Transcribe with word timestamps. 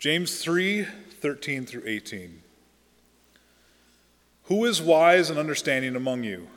James 0.00 0.42
3 0.42 0.86
13 1.20 1.66
through 1.66 1.82
18. 1.84 2.40
Who 4.44 4.64
is 4.64 4.80
wise 4.80 5.28
and 5.28 5.38
understanding 5.38 5.94
among 5.94 6.24
you? 6.24 6.48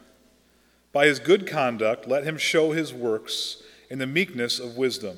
By 0.93 1.07
his 1.07 1.19
good 1.19 1.45
conduct, 1.45 2.07
let 2.07 2.23
him 2.23 2.37
show 2.37 2.71
his 2.71 2.93
works 2.93 3.61
in 3.89 3.99
the 3.99 4.07
meekness 4.07 4.59
of 4.59 4.77
wisdom. 4.77 5.17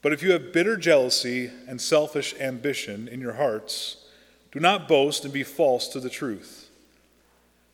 But 0.00 0.14
if 0.14 0.22
you 0.22 0.32
have 0.32 0.50
bitter 0.50 0.78
jealousy 0.78 1.50
and 1.66 1.78
selfish 1.78 2.34
ambition 2.40 3.06
in 3.06 3.20
your 3.20 3.34
hearts, 3.34 4.06
do 4.50 4.58
not 4.58 4.88
boast 4.88 5.24
and 5.26 5.34
be 5.34 5.42
false 5.42 5.88
to 5.88 6.00
the 6.00 6.08
truth. 6.08 6.70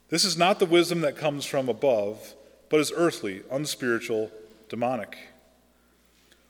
This 0.08 0.24
is 0.24 0.36
not 0.36 0.58
the 0.58 0.66
wisdom 0.66 1.02
that 1.02 1.16
comes 1.16 1.46
from 1.46 1.68
above, 1.68 2.34
but 2.68 2.80
is 2.80 2.92
earthly, 2.96 3.42
unspiritual, 3.48 4.32
demonic. 4.68 5.16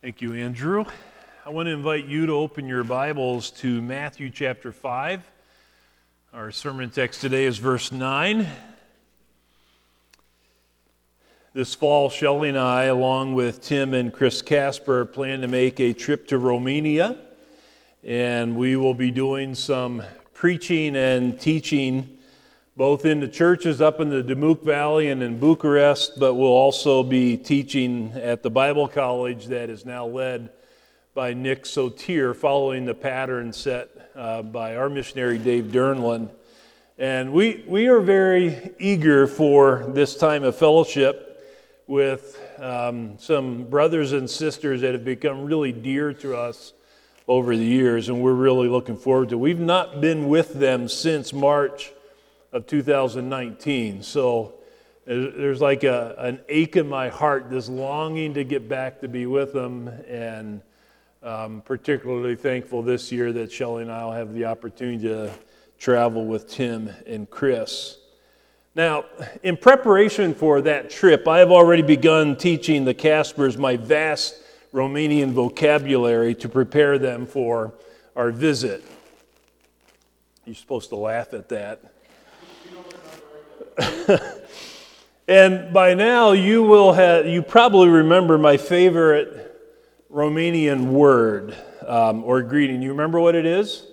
Thank 0.00 0.20
you, 0.20 0.32
Andrew. 0.32 0.84
I 1.44 1.50
want 1.50 1.66
to 1.66 1.72
invite 1.72 2.04
you 2.04 2.26
to 2.26 2.32
open 2.32 2.68
your 2.68 2.84
Bibles 2.84 3.50
to 3.50 3.82
Matthew 3.82 4.30
chapter 4.30 4.70
5. 4.70 5.28
Our 6.32 6.52
sermon 6.52 6.90
text 6.90 7.20
today 7.20 7.46
is 7.46 7.58
verse 7.58 7.90
9. 7.90 8.46
This 11.52 11.74
fall, 11.74 12.10
Shelley 12.10 12.50
and 12.50 12.56
I, 12.56 12.84
along 12.84 13.34
with 13.34 13.60
Tim 13.60 13.92
and 13.92 14.12
Chris 14.12 14.40
Casper, 14.40 15.04
plan 15.04 15.40
to 15.40 15.48
make 15.48 15.80
a 15.80 15.92
trip 15.92 16.28
to 16.28 16.38
Romania. 16.38 17.18
And 18.04 18.54
we 18.54 18.76
will 18.76 18.94
be 18.94 19.10
doing 19.10 19.56
some 19.56 20.04
preaching 20.32 20.94
and 20.94 21.40
teaching 21.40 22.17
both 22.78 23.04
in 23.04 23.18
the 23.18 23.26
churches 23.26 23.80
up 23.80 23.98
in 23.98 24.08
the 24.08 24.22
Dimuk 24.22 24.62
Valley 24.62 25.08
and 25.08 25.20
in 25.20 25.40
Bucharest, 25.40 26.16
but 26.16 26.34
we'll 26.34 26.46
also 26.46 27.02
be 27.02 27.36
teaching 27.36 28.12
at 28.14 28.44
the 28.44 28.50
Bible 28.50 28.86
college 28.86 29.46
that 29.46 29.68
is 29.68 29.84
now 29.84 30.06
led 30.06 30.50
by 31.12 31.34
Nick 31.34 31.64
Sotir, 31.64 32.36
following 32.36 32.84
the 32.84 32.94
pattern 32.94 33.52
set 33.52 33.90
uh, 34.14 34.42
by 34.42 34.76
our 34.76 34.88
missionary 34.88 35.38
Dave 35.38 35.72
Durnland. 35.72 36.30
And 36.98 37.32
we, 37.32 37.64
we 37.66 37.88
are 37.88 37.98
very 37.98 38.70
eager 38.78 39.26
for 39.26 39.84
this 39.88 40.14
time 40.14 40.44
of 40.44 40.54
fellowship 40.54 41.44
with 41.88 42.40
um, 42.60 43.18
some 43.18 43.64
brothers 43.64 44.12
and 44.12 44.30
sisters 44.30 44.82
that 44.82 44.92
have 44.92 45.04
become 45.04 45.46
really 45.46 45.72
dear 45.72 46.12
to 46.12 46.36
us 46.36 46.74
over 47.26 47.56
the 47.56 47.64
years, 47.64 48.08
and 48.08 48.22
we're 48.22 48.32
really 48.32 48.68
looking 48.68 48.96
forward 48.96 49.30
to. 49.30 49.36
We've 49.36 49.58
not 49.58 50.00
been 50.00 50.28
with 50.28 50.54
them 50.54 50.86
since 50.86 51.32
March 51.32 51.90
of 52.52 52.66
2019. 52.66 54.02
So 54.02 54.54
there's 55.04 55.60
like 55.60 55.84
a, 55.84 56.14
an 56.18 56.40
ache 56.48 56.76
in 56.76 56.88
my 56.88 57.08
heart, 57.08 57.50
this 57.50 57.68
longing 57.68 58.34
to 58.34 58.44
get 58.44 58.68
back 58.68 59.00
to 59.00 59.08
be 59.08 59.26
with 59.26 59.52
them. 59.52 59.88
And 60.06 60.60
I'm 61.22 61.62
particularly 61.62 62.36
thankful 62.36 62.82
this 62.82 63.10
year 63.10 63.32
that 63.32 63.50
Shelly 63.50 63.82
and 63.82 63.92
I 63.92 64.04
will 64.04 64.12
have 64.12 64.34
the 64.34 64.44
opportunity 64.44 65.08
to 65.08 65.32
travel 65.78 66.26
with 66.26 66.48
Tim 66.48 66.90
and 67.06 67.28
Chris. 67.28 67.98
Now, 68.74 69.06
in 69.42 69.56
preparation 69.56 70.34
for 70.34 70.60
that 70.60 70.90
trip, 70.90 71.26
I 71.26 71.38
have 71.38 71.50
already 71.50 71.82
begun 71.82 72.36
teaching 72.36 72.84
the 72.84 72.94
Caspers 72.94 73.56
my 73.56 73.76
vast 73.76 74.36
Romanian 74.72 75.32
vocabulary 75.32 76.34
to 76.36 76.48
prepare 76.48 76.98
them 76.98 77.26
for 77.26 77.74
our 78.14 78.30
visit. 78.30 78.84
You're 80.44 80.54
supposed 80.54 80.90
to 80.90 80.96
laugh 80.96 81.34
at 81.34 81.48
that. 81.48 81.82
and 85.28 85.72
by 85.72 85.94
now 85.94 86.32
you 86.32 86.62
will 86.62 86.92
have 86.92 87.26
you 87.26 87.42
probably 87.42 87.88
remember 87.88 88.38
my 88.38 88.56
favorite 88.56 89.44
Romanian 90.12 90.86
word 90.86 91.56
um, 91.86 92.24
or 92.24 92.42
greeting. 92.42 92.82
You 92.82 92.90
remember 92.90 93.20
what 93.20 93.34
it 93.34 93.46
is? 93.46 93.84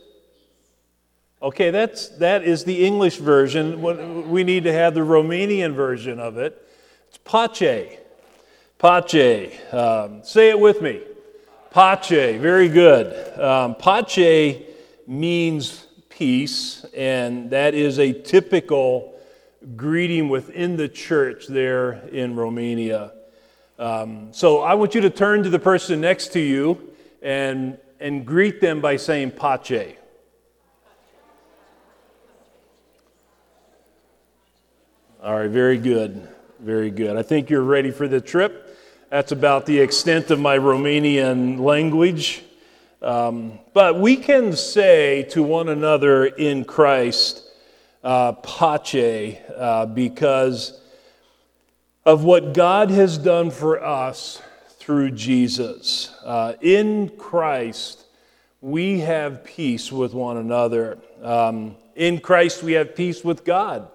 Okay, 1.41 1.69
that's 1.69 2.09
that 2.17 2.43
is 2.43 2.63
the 2.63 2.85
English 2.85 3.17
version. 3.17 4.29
We 4.29 4.43
need 4.43 4.63
to 4.63 4.73
have 4.73 4.93
the 4.93 5.01
Romanian 5.01 5.75
version 5.75 6.19
of 6.19 6.37
it. 6.37 6.61
It's 7.09 7.17
pace. 7.17 7.97
Pace. 8.79 9.73
Um, 9.73 10.23
say 10.23 10.49
it 10.49 10.59
with 10.59 10.81
me. 10.81 11.01
Pace. 11.71 12.39
Very 12.39 12.69
good. 12.69 13.39
Um, 13.39 13.75
pace 13.75 14.63
means 15.05 15.85
peace, 16.09 16.85
and 16.95 17.49
that 17.51 17.73
is 17.73 17.99
a 17.99 18.13
typical 18.13 19.14
greeting 19.75 20.29
within 20.29 20.77
the 20.77 20.87
church 20.87 21.47
there 21.47 21.93
in 22.11 22.35
Romania. 22.35 23.13
Um, 23.79 24.31
so 24.31 24.61
I 24.61 24.75
want 24.75 24.95
you 24.95 25.01
to 25.01 25.09
turn 25.09 25.43
to 25.43 25.49
the 25.49 25.59
person 25.59 26.01
next 26.01 26.33
to 26.33 26.39
you 26.39 26.93
and, 27.21 27.77
and 27.99 28.25
greet 28.25 28.61
them 28.61 28.79
by 28.79 28.97
saying 28.97 29.31
pace. 29.31 29.95
All 35.21 35.35
right, 35.35 35.49
very 35.49 35.77
good. 35.77 36.27
Very 36.59 36.91
good. 36.91 37.17
I 37.17 37.23
think 37.23 37.49
you're 37.49 37.63
ready 37.63 37.91
for 37.91 38.07
the 38.07 38.21
trip. 38.21 38.77
That's 39.09 39.31
about 39.31 39.65
the 39.65 39.79
extent 39.79 40.29
of 40.31 40.39
my 40.39 40.57
Romanian 40.57 41.59
language. 41.59 42.43
Um, 43.01 43.59
but 43.73 43.99
we 43.99 44.17
can 44.17 44.53
say 44.53 45.23
to 45.31 45.43
one 45.43 45.69
another 45.69 46.25
in 46.25 46.63
Christ, 46.63 47.44
uh, 48.05 48.33
pace 48.33 49.37
uh, 49.57 49.87
because 49.87 50.79
of 52.05 52.23
what 52.23 52.53
God 52.53 52.91
has 52.91 53.17
done 53.17 53.49
for 53.49 53.83
us 53.83 54.41
through 54.77 55.11
Jesus. 55.11 56.15
Uh, 56.23 56.53
in 56.61 57.09
Christ, 57.17 58.05
we 58.61 58.99
have 58.99 59.43
peace 59.43 59.91
with 59.91 60.13
one 60.13 60.37
another. 60.37 60.99
Um, 61.23 61.75
in 61.95 62.19
Christ, 62.19 62.61
we 62.61 62.73
have 62.73 62.95
peace 62.95 63.23
with 63.23 63.43
God. 63.43 63.87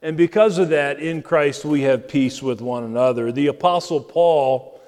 And 0.00 0.16
because 0.16 0.56
of 0.56 0.70
that, 0.70 1.00
in 1.00 1.22
Christ, 1.22 1.66
we 1.66 1.82
have 1.82 2.08
peace 2.08 2.42
with 2.42 2.62
one 2.62 2.84
another. 2.84 3.32
The 3.32 3.48
Apostle 3.48 4.00
Paul 4.00 4.80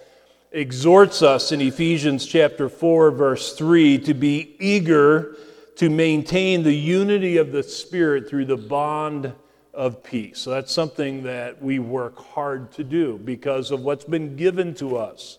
exhorts 0.52 1.20
us 1.20 1.52
in 1.52 1.60
Ephesians 1.60 2.24
chapter 2.24 2.70
4, 2.70 3.10
verse 3.10 3.52
3, 3.54 3.98
to 3.98 4.14
be 4.14 4.56
eager 4.58 5.36
to 5.80 5.88
maintain 5.88 6.62
the 6.62 6.74
unity 6.74 7.38
of 7.38 7.52
the 7.52 7.62
Spirit 7.62 8.28
through 8.28 8.44
the 8.44 8.54
bond 8.54 9.32
of 9.72 10.04
peace. 10.04 10.38
So 10.38 10.50
that's 10.50 10.70
something 10.70 11.22
that 11.22 11.62
we 11.62 11.78
work 11.78 12.18
hard 12.18 12.70
to 12.72 12.84
do 12.84 13.16
because 13.16 13.70
of 13.70 13.80
what's 13.80 14.04
been 14.04 14.36
given 14.36 14.74
to 14.74 14.98
us 14.98 15.38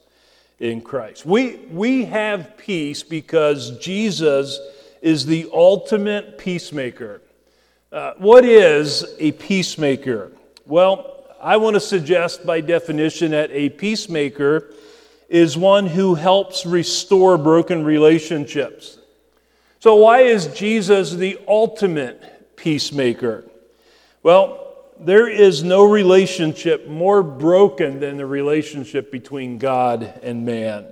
in 0.57 0.81
Christ. 0.81 1.27
We, 1.27 1.57
we 1.69 2.05
have 2.05 2.57
peace 2.57 3.03
because 3.03 3.77
Jesus 3.77 4.59
is 5.03 5.27
the 5.27 5.47
ultimate 5.53 6.39
peacemaker. 6.39 7.21
Uh, 7.91 8.13
what 8.17 8.43
is 8.43 9.05
a 9.19 9.33
peacemaker? 9.33 10.31
Well, 10.65 11.23
I 11.39 11.57
want 11.57 11.75
to 11.75 11.79
suggest 11.79 12.47
by 12.47 12.61
definition 12.61 13.29
that 13.29 13.51
a 13.51 13.69
peacemaker 13.69 14.73
is 15.29 15.55
one 15.55 15.85
who 15.85 16.15
helps 16.15 16.65
restore 16.65 17.37
broken 17.37 17.83
relationships. 17.85 18.97
So, 19.81 19.95
why 19.95 20.21
is 20.21 20.45
Jesus 20.45 21.11
the 21.11 21.39
ultimate 21.47 22.55
peacemaker? 22.55 23.43
Well, 24.21 24.75
there 24.99 25.27
is 25.27 25.63
no 25.63 25.85
relationship 25.85 26.87
more 26.87 27.23
broken 27.23 27.99
than 27.99 28.17
the 28.17 28.27
relationship 28.27 29.11
between 29.11 29.57
God 29.57 30.03
and 30.21 30.45
man. 30.45 30.85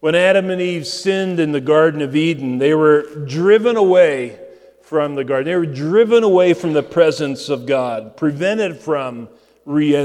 When 0.00 0.14
Adam 0.14 0.50
and 0.50 0.60
Eve 0.60 0.86
sinned 0.86 1.40
in 1.40 1.52
the 1.52 1.62
Garden 1.62 2.02
of 2.02 2.14
Eden, 2.14 2.58
they 2.58 2.74
were 2.74 3.24
driven 3.24 3.78
away 3.78 4.38
from 4.82 5.14
the 5.14 5.24
garden. 5.24 5.46
They 5.46 5.56
were 5.56 5.64
driven 5.64 6.22
away 6.22 6.52
from 6.52 6.74
the 6.74 6.82
presence 6.82 7.48
of 7.48 7.64
God, 7.64 8.18
prevented 8.18 8.80
from 8.80 9.30
re 9.64 9.96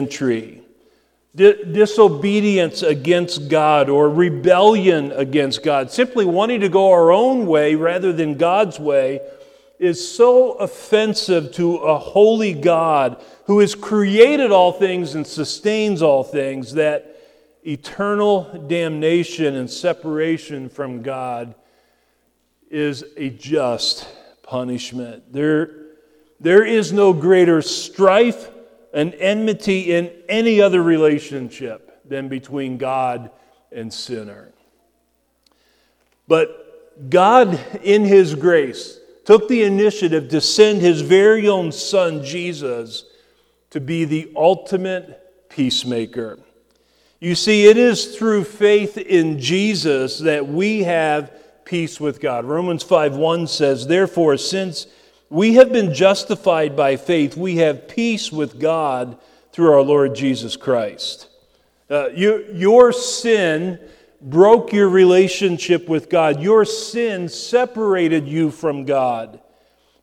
entry 1.37 1.63
disobedience 1.71 2.81
against 2.81 3.49
God 3.49 3.89
or 3.89 4.09
rebellion 4.09 5.11
against 5.11 5.63
God, 5.63 5.91
simply 5.91 6.25
wanting 6.25 6.61
to 6.61 6.69
go 6.69 6.91
our 6.91 7.11
own 7.11 7.45
way 7.45 7.75
rather 7.75 8.13
than 8.13 8.35
God's 8.35 8.79
way, 8.79 9.21
is 9.77 10.15
so 10.15 10.53
offensive 10.53 11.51
to 11.53 11.77
a 11.77 11.97
holy 11.97 12.53
God 12.53 13.21
who 13.45 13.59
has 13.59 13.75
created 13.75 14.51
all 14.51 14.71
things 14.71 15.15
and 15.15 15.27
sustains 15.27 16.01
all 16.01 16.23
things 16.23 16.73
that 16.73 17.17
eternal 17.63 18.65
damnation 18.67 19.55
and 19.55 19.69
separation 19.69 20.69
from 20.69 21.01
God 21.01 21.55
is 22.71 23.03
a 23.17 23.29
just 23.29 24.07
punishment. 24.43 25.33
There, 25.33 25.71
there 26.39 26.63
is 26.63 26.93
no 26.93 27.11
greater 27.11 27.61
strife 27.61 28.49
and 28.95 29.13
enmity 29.15 29.93
in 29.93 30.09
any 30.29 30.61
other 30.61 30.81
relationship 30.81 32.01
than 32.07 32.29
between 32.29 32.77
God 32.77 33.29
and 33.71 33.93
sinner. 33.93 34.53
But 36.29 37.09
God, 37.09 37.59
in 37.83 38.05
His 38.05 38.33
grace, 38.35 38.97
took 39.25 39.49
the 39.49 39.63
initiative 39.63 40.29
to 40.29 40.39
send 40.39 40.81
His 40.81 41.01
very 41.01 41.47
own 41.49 41.73
Son, 41.73 42.23
Jesus, 42.23 43.03
to 43.71 43.81
be 43.81 44.05
the 44.05 44.31
ultimate 44.33 45.49
peacemaker. 45.49 46.39
You 47.19 47.35
see, 47.35 47.67
it 47.67 47.75
is 47.75 48.17
through 48.17 48.45
faith 48.45 48.97
in 48.97 49.39
Jesus 49.39 50.19
that 50.19 50.47
we 50.47 50.83
have 50.83 51.33
peace 51.65 51.99
with 51.99 52.21
God. 52.21 52.45
Romans 52.45 52.83
5 52.83 53.17
1 53.17 53.47
says, 53.47 53.87
Therefore, 53.87 54.37
since 54.37 54.87
we 55.29 55.55
have 55.55 55.71
been 55.71 55.93
justified 55.93 56.75
by 56.75 56.97
faith, 56.97 57.35
we 57.35 57.57
have 57.57 57.87
peace 57.87 58.31
with 58.31 58.59
God 58.59 59.17
through 59.51 59.71
our 59.71 59.81
Lord 59.81 60.15
Jesus 60.15 60.55
Christ. 60.55 61.29
Uh, 61.89 62.09
you, 62.09 62.45
your 62.51 62.91
sin 62.91 63.79
broke 64.21 64.73
your 64.73 64.89
relationship 64.89 65.87
with 65.87 66.09
God. 66.09 66.41
Your 66.41 66.65
sin 66.65 67.29
separated 67.29 68.27
you 68.27 68.51
from 68.51 68.85
God. 68.85 69.39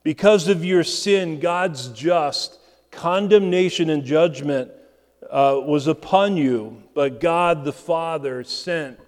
Because 0.03 0.49
of 0.49 0.65
your 0.65 0.85
sin, 0.85 1.39
God's 1.41 1.89
just 1.89 2.59
condemnation 2.91 3.91
and 3.91 4.05
judgment 4.05 4.71
uh, 5.31 5.61
was 5.65 5.87
upon 5.87 6.37
you, 6.37 6.83
but 6.95 7.21
God 7.21 7.65
the 7.65 7.73
Father 7.73 8.45
sent 8.45 8.99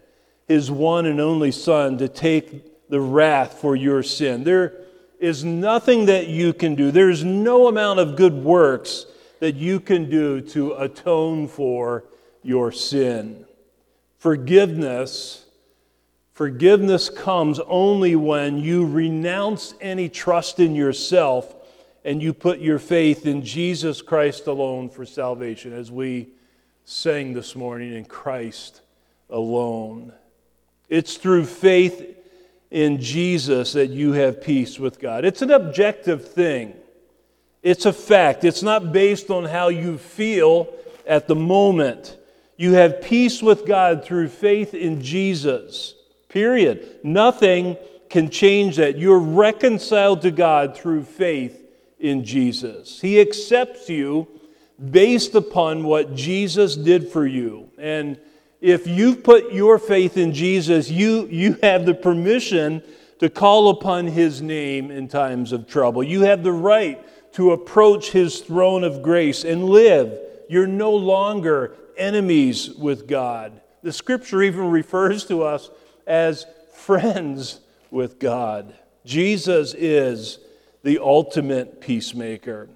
his 0.48 0.70
one 0.70 1.06
and 1.06 1.20
only 1.20 1.52
Son 1.52 1.98
to 1.98 2.08
take 2.08 2.88
the 2.88 3.00
wrath 3.00 3.60
for 3.60 3.76
your 3.76 4.02
sin. 4.02 4.44
There 4.44 4.83
is 5.24 5.42
nothing 5.42 6.06
that 6.06 6.28
you 6.28 6.52
can 6.52 6.74
do, 6.74 6.90
there's 6.90 7.24
no 7.24 7.66
amount 7.66 7.98
of 7.98 8.16
good 8.16 8.34
works 8.34 9.06
that 9.40 9.54
you 9.54 9.80
can 9.80 10.08
do 10.08 10.40
to 10.40 10.72
atone 10.74 11.48
for 11.48 12.04
your 12.42 12.70
sin. 12.70 13.44
Forgiveness. 14.18 15.46
Forgiveness 16.32 17.08
comes 17.08 17.60
only 17.60 18.16
when 18.16 18.58
you 18.58 18.86
renounce 18.86 19.74
any 19.80 20.08
trust 20.08 20.60
in 20.60 20.74
yourself 20.74 21.54
and 22.04 22.22
you 22.22 22.34
put 22.34 22.58
your 22.58 22.78
faith 22.78 23.26
in 23.26 23.42
Jesus 23.42 24.02
Christ 24.02 24.46
alone 24.46 24.90
for 24.90 25.06
salvation, 25.06 25.72
as 25.72 25.90
we 25.90 26.28
sang 26.84 27.32
this 27.32 27.56
morning 27.56 27.94
in 27.94 28.04
Christ 28.04 28.82
alone. 29.30 30.12
It's 30.88 31.16
through 31.16 31.46
faith 31.46 32.13
in 32.74 33.00
Jesus 33.00 33.74
that 33.74 33.90
you 33.90 34.14
have 34.14 34.42
peace 34.42 34.80
with 34.80 34.98
God. 34.98 35.24
It's 35.24 35.42
an 35.42 35.52
objective 35.52 36.26
thing, 36.26 36.74
it's 37.62 37.86
a 37.86 37.92
fact. 37.92 38.42
It's 38.42 38.64
not 38.64 38.92
based 38.92 39.30
on 39.30 39.44
how 39.44 39.68
you 39.68 39.96
feel 39.96 40.74
at 41.06 41.28
the 41.28 41.36
moment. 41.36 42.18
You 42.56 42.72
have 42.72 43.00
peace 43.00 43.40
with 43.40 43.64
God 43.64 44.04
through 44.04 44.28
faith 44.28 44.74
in 44.74 45.02
Jesus. 45.02 45.94
Period. 46.28 46.98
Nothing 47.04 47.76
can 48.10 48.28
change 48.28 48.76
that. 48.76 48.98
You're 48.98 49.20
reconciled 49.20 50.22
to 50.22 50.32
God 50.32 50.76
through 50.76 51.04
faith 51.04 51.64
in 52.00 52.24
Jesus. 52.24 53.00
He 53.00 53.20
accepts 53.20 53.88
you 53.88 54.26
based 54.90 55.36
upon 55.36 55.84
what 55.84 56.16
Jesus 56.16 56.74
did 56.74 57.08
for 57.08 57.24
you. 57.24 57.70
And 57.78 58.18
if 58.64 58.86
you've 58.86 59.22
put 59.22 59.52
your 59.52 59.78
faith 59.78 60.16
in 60.16 60.32
Jesus, 60.32 60.90
you, 60.90 61.26
you 61.26 61.58
have 61.62 61.84
the 61.84 61.92
permission 61.92 62.82
to 63.18 63.28
call 63.28 63.68
upon 63.68 64.06
his 64.06 64.40
name 64.40 64.90
in 64.90 65.06
times 65.06 65.52
of 65.52 65.68
trouble. 65.68 66.02
You 66.02 66.22
have 66.22 66.42
the 66.42 66.50
right 66.50 66.98
to 67.34 67.52
approach 67.52 68.12
his 68.12 68.40
throne 68.40 68.82
of 68.82 69.02
grace 69.02 69.44
and 69.44 69.66
live. 69.66 70.18
You're 70.48 70.66
no 70.66 70.92
longer 70.92 71.76
enemies 71.98 72.70
with 72.70 73.06
God. 73.06 73.60
The 73.82 73.92
scripture 73.92 74.42
even 74.42 74.70
refers 74.70 75.26
to 75.26 75.42
us 75.42 75.68
as 76.06 76.46
friends 76.72 77.60
with 77.90 78.18
God. 78.18 78.74
Jesus 79.04 79.74
is 79.74 80.38
the 80.82 81.00
ultimate 81.00 81.82
peacemaker. 81.82 82.70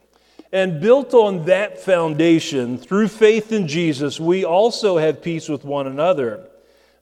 And 0.53 0.81
built 0.81 1.13
on 1.13 1.45
that 1.45 1.79
foundation, 1.79 2.79
through 2.79 3.09
faith 3.09 3.53
in 3.53 3.69
Jesus, 3.69 4.19
we 4.19 4.45
also 4.45 4.97
have 4.97 5.23
peace 5.23 5.49
with 5.49 5.63
one 5.63 5.87
another. 5.87 6.49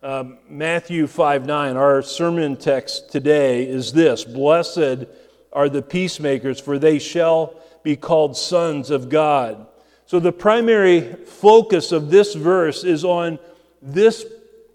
Um, 0.02 0.38
Matthew 0.48 1.06
5 1.06 1.46
9, 1.46 1.76
our 1.76 2.02
sermon 2.02 2.56
text 2.56 3.10
today 3.10 3.66
is 3.66 3.92
this 3.92 4.24
Blessed 4.24 5.06
are 5.52 5.68
the 5.68 5.82
peacemakers, 5.82 6.60
for 6.60 6.78
they 6.78 6.98
shall 6.98 7.54
be 7.84 7.94
called 7.94 8.36
sons 8.36 8.90
of 8.90 9.08
God. 9.08 9.66
So, 10.06 10.18
the 10.18 10.32
primary 10.32 11.14
focus 11.24 11.92
of 11.92 12.10
this 12.10 12.34
verse 12.34 12.82
is 12.82 13.04
on 13.04 13.38
this, 13.80 14.26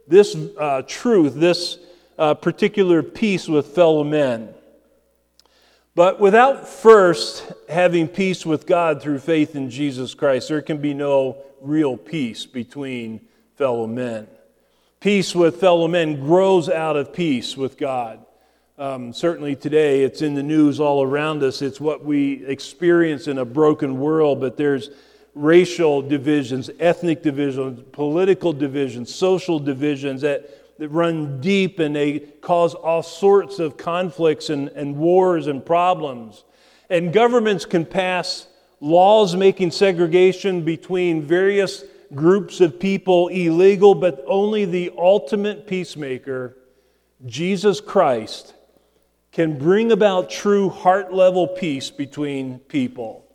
this 0.07 0.35
uh, 0.57 0.83
truth, 0.87 1.35
this 1.35 1.77
uh, 2.17 2.33
particular 2.35 3.03
peace 3.03 3.47
with 3.49 3.67
fellow 3.67 4.05
men. 4.05 4.53
But 5.93 6.19
without 6.21 6.67
first 6.67 7.51
having 7.67 8.07
peace 8.07 8.45
with 8.45 8.65
God 8.65 9.01
through 9.01 9.19
faith 9.19 9.55
in 9.55 9.69
Jesus 9.69 10.13
Christ, 10.13 10.47
there 10.47 10.61
can 10.61 10.77
be 10.77 10.93
no 10.93 11.37
real 11.59 11.97
peace 11.97 12.45
between 12.45 13.19
fellow 13.55 13.87
men. 13.87 14.27
Peace 15.01 15.35
with 15.35 15.59
fellow 15.59 15.87
men 15.87 16.19
grows 16.19 16.69
out 16.69 16.95
of 16.95 17.11
peace 17.11 17.57
with 17.57 17.77
God. 17.77 18.25
Um, 18.77 19.13
certainly 19.13 19.55
today, 19.55 20.03
it's 20.03 20.21
in 20.21 20.33
the 20.33 20.43
news 20.43 20.79
all 20.79 21.03
around 21.03 21.43
us. 21.43 21.61
It's 21.61 21.81
what 21.81 22.05
we 22.05 22.45
experience 22.45 23.27
in 23.27 23.37
a 23.37 23.45
broken 23.45 23.99
world, 23.99 24.39
but 24.39 24.57
there's 24.57 24.89
racial 25.35 26.01
divisions, 26.01 26.69
ethnic 26.79 27.21
divisions, 27.21 27.83
political 27.91 28.53
divisions, 28.53 29.13
social 29.13 29.59
divisions 29.59 30.21
that 30.21 30.60
that 30.77 30.89
run 30.89 31.39
deep 31.41 31.79
and 31.79 31.95
they 31.95 32.19
cause 32.19 32.73
all 32.73 33.03
sorts 33.03 33.59
of 33.59 33.77
conflicts 33.77 34.49
and, 34.49 34.69
and 34.69 34.97
wars 34.97 35.47
and 35.47 35.65
problems. 35.65 36.43
And 36.89 37.13
governments 37.13 37.65
can 37.65 37.85
pass 37.85 38.47
laws 38.79 39.35
making 39.35 39.71
segregation 39.71 40.63
between 40.63 41.21
various 41.21 41.83
groups 42.13 42.59
of 42.59 42.79
people 42.79 43.27
illegal, 43.29 43.95
but 43.95 44.23
only 44.27 44.65
the 44.65 44.91
ultimate 44.97 45.67
peacemaker, 45.67 46.57
Jesus 47.25 47.79
Christ, 47.79 48.53
can 49.31 49.57
bring 49.57 49.91
about 49.91 50.29
true 50.29 50.69
heart 50.69 51.13
level 51.13 51.47
peace 51.47 51.89
between 51.89 52.59
people. 52.59 53.25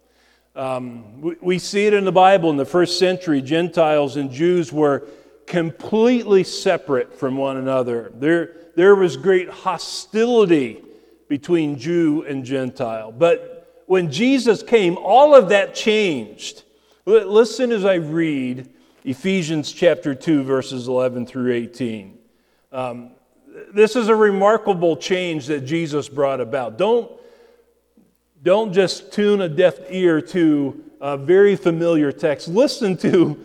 Um, 0.55 1.21
we, 1.21 1.37
we 1.41 1.59
see 1.59 1.87
it 1.87 1.95
in 1.95 2.05
the 2.05 2.13
Bible 2.13 2.51
in 2.51 2.57
the 2.57 2.65
first 2.65 2.99
century. 2.99 3.41
Gentiles 3.41 4.17
and 4.17 4.31
Jews 4.31 4.73
were 4.73 5.07
completely 5.47 6.45
separate 6.45 7.15
from 7.19 7.37
one 7.37 7.57
another. 7.57 8.13
There, 8.15 8.53
there 8.75 8.95
was 8.95 9.17
great 9.17 9.49
hostility 9.49 10.83
between 11.29 11.79
Jew 11.79 12.25
and 12.29 12.45
Gentile. 12.45 13.13
But 13.13 13.83
when 13.87 14.11
Jesus 14.11 14.63
came, 14.63 14.97
all 14.99 15.35
of 15.35 15.49
that 15.51 15.75
changed. 15.75 16.65
Listen 17.05 17.73
as 17.73 17.85
I 17.85 17.95
read 17.95 18.69
Ephesians 19.05 19.73
chapter 19.73 20.15
2, 20.15 20.43
verses 20.43 20.89
11 20.89 21.27
through 21.27 21.53
18. 21.53 22.19
Um, 22.73 23.11
this 23.73 23.97
is 23.97 24.09
a 24.09 24.15
remarkable 24.15 24.97
change 24.97 25.47
that 25.47 25.61
Jesus 25.61 26.09
brought 26.09 26.41
about. 26.41 26.77
Don't, 26.77 27.11
don't 28.43 28.73
just 28.73 29.13
tune 29.13 29.41
a 29.41 29.49
deaf 29.49 29.79
ear 29.89 30.21
to 30.21 30.85
a 31.01 31.17
very 31.17 31.57
familiar 31.57 32.11
text. 32.11 32.49
Listen 32.49 32.97
to 32.99 33.45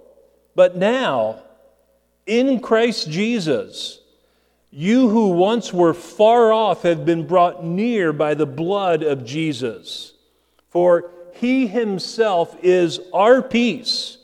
But 0.61 0.75
now, 0.75 1.39
in 2.27 2.59
Christ 2.59 3.09
Jesus, 3.09 3.99
you 4.69 5.09
who 5.09 5.29
once 5.29 5.73
were 5.73 5.95
far 5.95 6.53
off 6.53 6.83
have 6.83 7.03
been 7.03 7.25
brought 7.25 7.65
near 7.65 8.13
by 8.13 8.35
the 8.35 8.45
blood 8.45 9.01
of 9.01 9.25
Jesus. 9.25 10.13
For 10.69 11.09
he 11.33 11.65
himself 11.65 12.55
is 12.61 12.99
our 13.11 13.41
peace, 13.41 14.19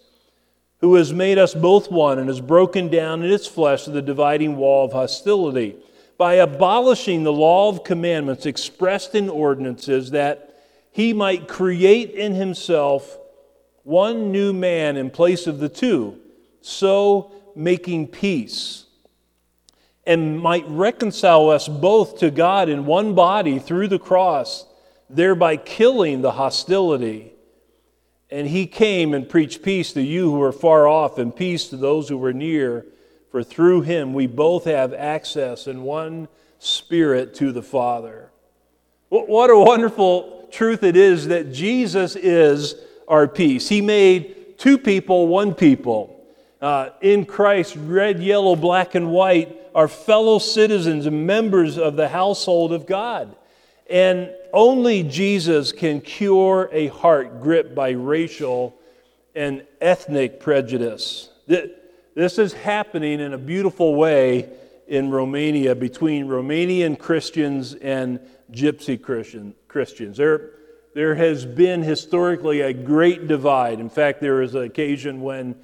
who 0.82 0.94
has 0.94 1.12
made 1.12 1.39
us 1.39 1.56
both 1.56 1.89
one 1.89 2.20
and 2.20 2.27
has 2.27 2.39
broken 2.39 2.88
down 2.89 3.24
in 3.24 3.32
its 3.32 3.48
flesh 3.48 3.86
the 3.86 4.00
dividing 4.00 4.58
wall 4.58 4.86
of 4.86 4.94
hostility 4.94 5.75
by 6.20 6.36
abolishing 6.36 7.24
the 7.24 7.34
law 7.34 7.70
of 7.70 7.84
commandments 7.84 8.46
expressed 8.46 9.15
in 9.15 9.27
ordinances, 9.27 10.12
that 10.12 10.56
he 10.91 11.13
might 11.13 11.48
create 11.48 12.12
in 12.12 12.36
himself 12.36 13.17
one 13.82 14.32
new 14.32 14.53
man 14.53 14.98
in 14.98 15.10
place 15.10 15.48
of 15.48 15.58
the 15.58 15.70
two, 15.70 16.20
so 16.67 17.31
making 17.55 18.07
peace, 18.07 18.86
and 20.05 20.39
might 20.39 20.65
reconcile 20.67 21.50
us 21.50 21.67
both 21.67 22.19
to 22.19 22.29
God 22.29 22.69
in 22.69 22.86
one 22.86 23.15
body 23.15 23.59
through 23.59 23.88
the 23.88 24.00
cross, 24.00 24.65
thereby 25.09 25.57
killing 25.57 26.21
the 26.21 26.33
hostility. 26.33 27.33
And 28.29 28.47
he 28.47 28.67
came 28.67 29.13
and 29.13 29.27
preached 29.27 29.63
peace 29.63 29.93
to 29.93 30.01
you 30.01 30.29
who 30.31 30.41
are 30.41 30.51
far 30.51 30.88
off, 30.88 31.17
and 31.17 31.36
peace 31.36 31.69
to 31.69 31.77
those 31.77 32.09
who 32.09 32.17
were 32.17 32.33
near. 32.33 32.86
For 33.31 33.43
through 33.43 33.81
him 33.81 34.13
we 34.13 34.27
both 34.27 34.65
have 34.65 34.93
access 34.93 35.67
in 35.67 35.83
one 35.83 36.27
spirit 36.59 37.33
to 37.36 37.51
the 37.51 37.63
Father. 37.63 38.31
What 39.09 39.50
a 39.50 39.57
wonderful 39.57 40.50
truth 40.51 40.83
it 40.83 40.97
is 40.97 41.27
that 41.27 41.53
Jesus 41.53 42.15
is 42.15 42.75
our 43.07 43.27
peace. 43.27 43.69
He 43.69 43.81
made 43.81 44.57
two 44.57 44.77
people 44.77 45.27
one 45.27 45.53
people. 45.53 46.16
Uh, 46.61 46.89
in 47.01 47.25
Christ, 47.25 47.75
red, 47.75 48.21
yellow, 48.21 48.55
black, 48.55 48.95
and 48.95 49.11
white, 49.11 49.55
are 49.75 49.87
fellow 49.87 50.39
citizens 50.39 51.05
and 51.05 51.27
members 51.27 51.77
of 51.77 51.95
the 51.95 52.07
household 52.07 52.73
of 52.73 52.87
God. 52.87 53.35
And 53.89 54.31
only 54.53 55.03
Jesus 55.03 55.71
can 55.71 56.01
cure 56.01 56.69
a 56.71 56.87
heart 56.87 57.41
gripped 57.41 57.75
by 57.75 57.91
racial 57.91 58.75
and 59.35 59.63
ethnic 59.79 60.39
prejudice. 60.39 61.29
This 61.45 62.39
is 62.39 62.53
happening 62.53 63.19
in 63.19 63.33
a 63.33 63.37
beautiful 63.37 63.93
way 63.93 64.49
in 64.87 65.11
Romania 65.11 65.75
between 65.75 66.25
Romanian 66.25 66.97
Christians 66.97 67.75
and 67.75 68.19
Gypsy 68.51 68.99
Christian, 68.99 69.53
Christians. 69.67 70.17
There, 70.17 70.51
there 70.95 71.13
has 71.13 71.45
been 71.45 71.83
historically 71.83 72.61
a 72.61 72.73
great 72.73 73.27
divide. 73.27 73.79
In 73.79 73.89
fact, 73.89 74.21
there 74.21 74.35
was 74.35 74.55
an 74.55 74.63
occasion 74.63 75.21
when 75.21 75.55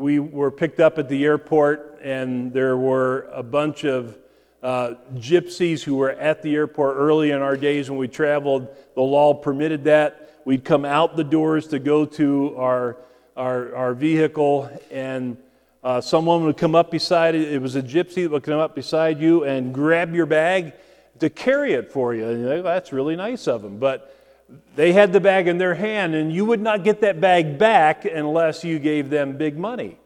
we 0.00 0.18
were 0.18 0.50
picked 0.50 0.80
up 0.80 0.98
at 0.98 1.10
the 1.10 1.26
airport 1.26 1.98
and 2.02 2.54
there 2.54 2.74
were 2.74 3.28
a 3.34 3.42
bunch 3.42 3.84
of 3.84 4.16
uh, 4.62 4.94
gypsies 5.16 5.82
who 5.82 5.96
were 5.96 6.12
at 6.12 6.42
the 6.42 6.54
airport 6.54 6.96
early 6.96 7.32
in 7.32 7.42
our 7.42 7.54
days 7.54 7.90
when 7.90 7.98
we 7.98 8.08
traveled. 8.08 8.66
The 8.94 9.02
law 9.02 9.34
permitted 9.34 9.84
that. 9.84 10.40
We'd 10.46 10.64
come 10.64 10.86
out 10.86 11.16
the 11.16 11.24
doors 11.24 11.66
to 11.68 11.78
go 11.78 12.06
to 12.06 12.56
our, 12.56 12.96
our, 13.36 13.76
our 13.76 13.92
vehicle 13.92 14.70
and 14.90 15.36
uh, 15.84 16.00
someone 16.00 16.46
would 16.46 16.56
come 16.56 16.74
up 16.74 16.90
beside 16.90 17.34
it. 17.34 17.52
It 17.52 17.60
was 17.60 17.76
a 17.76 17.82
gypsy 17.82 18.22
that 18.22 18.30
would 18.30 18.42
come 18.42 18.58
up 18.58 18.74
beside 18.74 19.20
you 19.20 19.44
and 19.44 19.74
grab 19.74 20.14
your 20.14 20.24
bag 20.24 20.72
to 21.18 21.28
carry 21.28 21.74
it 21.74 21.92
for 21.92 22.14
you. 22.14 22.26
And 22.26 22.64
that's 22.64 22.90
really 22.90 23.16
nice 23.16 23.46
of 23.46 23.60
them. 23.60 23.76
But 23.76 24.16
they 24.76 24.92
had 24.92 25.12
the 25.12 25.20
bag 25.20 25.48
in 25.48 25.58
their 25.58 25.74
hand, 25.74 26.14
and 26.14 26.32
you 26.32 26.44
would 26.44 26.60
not 26.60 26.84
get 26.84 27.00
that 27.02 27.20
bag 27.20 27.58
back 27.58 28.04
unless 28.04 28.64
you 28.64 28.78
gave 28.78 29.10
them 29.10 29.36
big 29.36 29.58
money. 29.58 29.98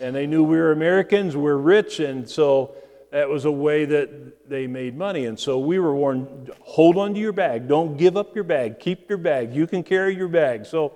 And 0.00 0.14
they 0.14 0.26
knew 0.26 0.42
we 0.42 0.56
were 0.56 0.72
Americans, 0.72 1.36
we're 1.36 1.56
rich, 1.56 2.00
and 2.00 2.28
so 2.28 2.74
that 3.10 3.28
was 3.28 3.44
a 3.44 3.52
way 3.52 3.84
that 3.84 4.48
they 4.48 4.66
made 4.66 4.96
money. 4.96 5.26
And 5.26 5.38
so 5.38 5.58
we 5.58 5.78
were 5.78 5.94
warned 5.94 6.50
hold 6.62 6.96
on 6.96 7.14
to 7.14 7.20
your 7.20 7.32
bag. 7.32 7.68
Don't 7.68 7.96
give 7.96 8.16
up 8.16 8.34
your 8.34 8.44
bag. 8.44 8.80
Keep 8.80 9.08
your 9.08 9.18
bag. 9.18 9.54
You 9.54 9.66
can 9.66 9.82
carry 9.82 10.16
your 10.16 10.28
bag. 10.28 10.66
So 10.66 10.94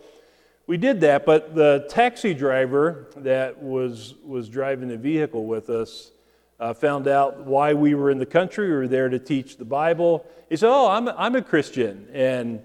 we 0.66 0.76
did 0.76 1.00
that, 1.02 1.24
but 1.26 1.54
the 1.54 1.86
taxi 1.90 2.34
driver 2.34 3.08
that 3.18 3.62
was, 3.62 4.14
was 4.24 4.48
driving 4.48 4.88
the 4.88 4.96
vehicle 4.96 5.44
with 5.44 5.70
us 5.70 6.10
uh, 6.58 6.72
found 6.72 7.06
out 7.06 7.44
why 7.44 7.74
we 7.74 7.94
were 7.94 8.10
in 8.10 8.18
the 8.18 8.26
country. 8.26 8.68
We 8.68 8.74
were 8.74 8.88
there 8.88 9.08
to 9.08 9.18
teach 9.18 9.58
the 9.58 9.64
Bible. 9.64 10.26
He 10.48 10.56
said, 10.56 10.70
Oh, 10.70 10.88
I'm, 10.88 11.08
I'm 11.08 11.36
a 11.36 11.42
Christian. 11.42 12.08
And 12.12 12.62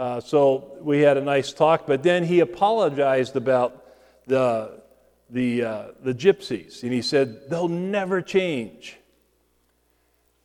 uh, 0.00 0.18
so 0.18 0.78
we 0.80 1.00
had 1.00 1.18
a 1.18 1.20
nice 1.20 1.52
talk, 1.52 1.86
but 1.86 2.02
then 2.02 2.24
he 2.24 2.40
apologized 2.40 3.36
about 3.36 3.84
the, 4.26 4.80
the, 5.28 5.62
uh, 5.62 5.84
the 6.02 6.14
gypsies. 6.14 6.82
And 6.82 6.90
he 6.90 7.02
said, 7.02 7.50
They'll 7.50 7.68
never 7.68 8.22
change. 8.22 8.96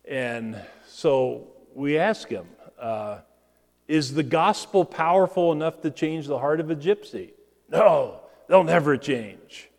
And 0.04 0.60
so 0.86 1.48
we 1.74 1.96
asked 1.96 2.28
him, 2.28 2.46
uh, 2.78 3.20
is 3.88 4.12
the 4.12 4.22
gospel 4.22 4.84
powerful 4.84 5.52
enough 5.52 5.80
to 5.80 5.90
change 5.90 6.26
the 6.26 6.38
heart 6.38 6.60
of 6.60 6.70
a 6.70 6.76
gypsy? 6.76 7.30
No, 7.70 8.20
they'll 8.48 8.62
never 8.62 8.98
change. 8.98 9.70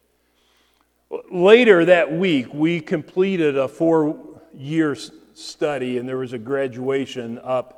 Later 1.31 1.85
that 1.85 2.11
week, 2.11 2.51
we 2.51 2.81
completed 2.81 3.55
a 3.55 3.67
four 3.67 4.41
year 4.55 4.97
study, 5.35 5.99
and 5.99 6.09
there 6.09 6.17
was 6.17 6.33
a 6.33 6.39
graduation 6.39 7.37
up 7.43 7.76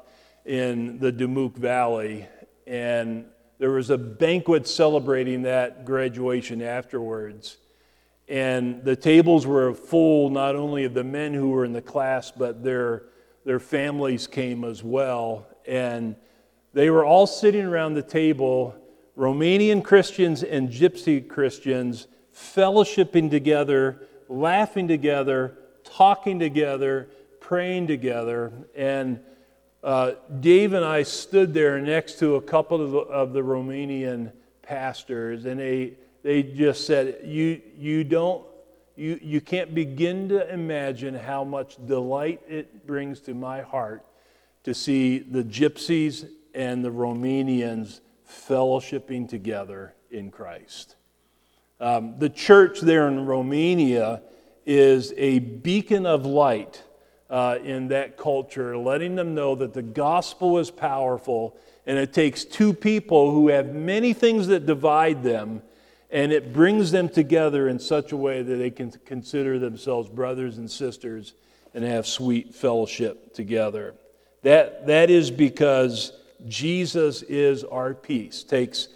in 0.49 0.97
the 0.97 1.13
Dumuk 1.13 1.55
Valley. 1.55 2.27
And 2.65 3.25
there 3.59 3.69
was 3.69 3.91
a 3.91 3.97
banquet 3.99 4.67
celebrating 4.67 5.43
that 5.43 5.85
graduation 5.85 6.63
afterwards. 6.63 7.57
And 8.27 8.83
the 8.83 8.95
tables 8.95 9.45
were 9.45 9.75
full 9.75 10.31
not 10.31 10.55
only 10.55 10.85
of 10.85 10.95
the 10.95 11.03
men 11.03 11.35
who 11.35 11.49
were 11.49 11.65
in 11.65 11.73
the 11.73 11.83
class, 11.83 12.31
but 12.31 12.63
their, 12.63 13.03
their 13.45 13.59
families 13.59 14.25
came 14.25 14.63
as 14.63 14.83
well 14.83 15.47
and 15.67 16.15
they 16.73 16.89
were 16.89 17.05
all 17.05 17.27
sitting 17.27 17.65
around 17.65 17.93
the 17.93 18.01
table, 18.01 18.75
Romanian 19.15 19.83
Christians 19.83 20.41
and 20.41 20.69
Gypsy 20.69 21.27
Christians, 21.27 22.07
fellowshipping 22.35 23.29
together, 23.29 24.07
laughing 24.27 24.87
together, 24.87 25.57
talking 25.83 26.39
together, 26.39 27.09
praying 27.39 27.85
together. 27.87 28.51
And 28.75 29.19
uh, 29.83 30.11
Dave 30.39 30.73
and 30.73 30.83
I 30.83 31.03
stood 31.03 31.53
there 31.53 31.79
next 31.79 32.19
to 32.19 32.35
a 32.35 32.41
couple 32.41 32.81
of 32.81 32.91
the, 32.91 32.97
of 32.99 33.33
the 33.33 33.41
Romanian 33.41 34.31
pastors, 34.61 35.45
and 35.45 35.59
they, 35.59 35.93
they 36.21 36.43
just 36.43 36.85
said, 36.85 37.21
you, 37.23 37.61
you 37.77 38.03
don't 38.03 38.43
you, 38.99 39.17
you 39.21 39.39
can't 39.39 39.73
begin 39.73 40.27
to 40.27 40.53
imagine 40.53 41.15
how 41.15 41.45
much 41.45 41.77
delight 41.85 42.41
it 42.49 42.85
brings 42.85 43.21
to 43.21 43.33
my 43.33 43.61
heart 43.61 44.05
to 44.63 44.73
see 44.73 45.19
the 45.19 45.41
gypsies 45.41 46.27
and 46.53 46.83
the 46.83 46.91
Romanians 46.91 48.01
fellowshipping 48.29 49.29
together 49.29 49.95
in 50.11 50.29
Christ. 50.29 50.97
Um, 51.79 52.19
the 52.19 52.27
church 52.27 52.81
there 52.81 53.07
in 53.07 53.25
Romania 53.25 54.21
is 54.65 55.13
a 55.15 55.39
beacon 55.39 56.05
of 56.05 56.25
light 56.25 56.83
uh, 57.29 57.57
in 57.63 57.89
that 57.89 58.17
culture, 58.17 58.77
letting 58.77 59.15
them 59.15 59.35
know 59.35 59.55
that 59.55 59.73
the 59.73 59.81
gospel 59.81 60.57
is 60.57 60.71
powerful 60.71 61.55
and 61.85 61.97
it 61.97 62.13
takes 62.13 62.43
two 62.43 62.73
people 62.73 63.31
who 63.31 63.49
have 63.49 63.73
many 63.73 64.13
things 64.13 64.47
that 64.47 64.65
divide 64.65 65.23
them 65.23 65.61
and 66.11 66.31
it 66.31 66.51
brings 66.51 66.91
them 66.91 67.07
together 67.07 67.67
in 67.67 67.79
such 67.79 68.11
a 68.11 68.17
way 68.17 68.41
that 68.41 68.55
they 68.55 68.71
can 68.71 68.91
consider 69.05 69.59
themselves 69.59 70.09
brothers 70.09 70.57
and 70.57 70.69
sisters 70.69 71.33
and 71.73 71.83
have 71.83 72.07
sweet 72.07 72.55
fellowship 72.55 73.33
together. 73.33 73.93
That, 74.41 74.87
that 74.87 75.09
is 75.09 75.29
because 75.29 76.13
Jesus 76.47 77.21
is 77.23 77.63
our 77.63 77.93
peace, 77.93 78.43
takes 78.43 78.87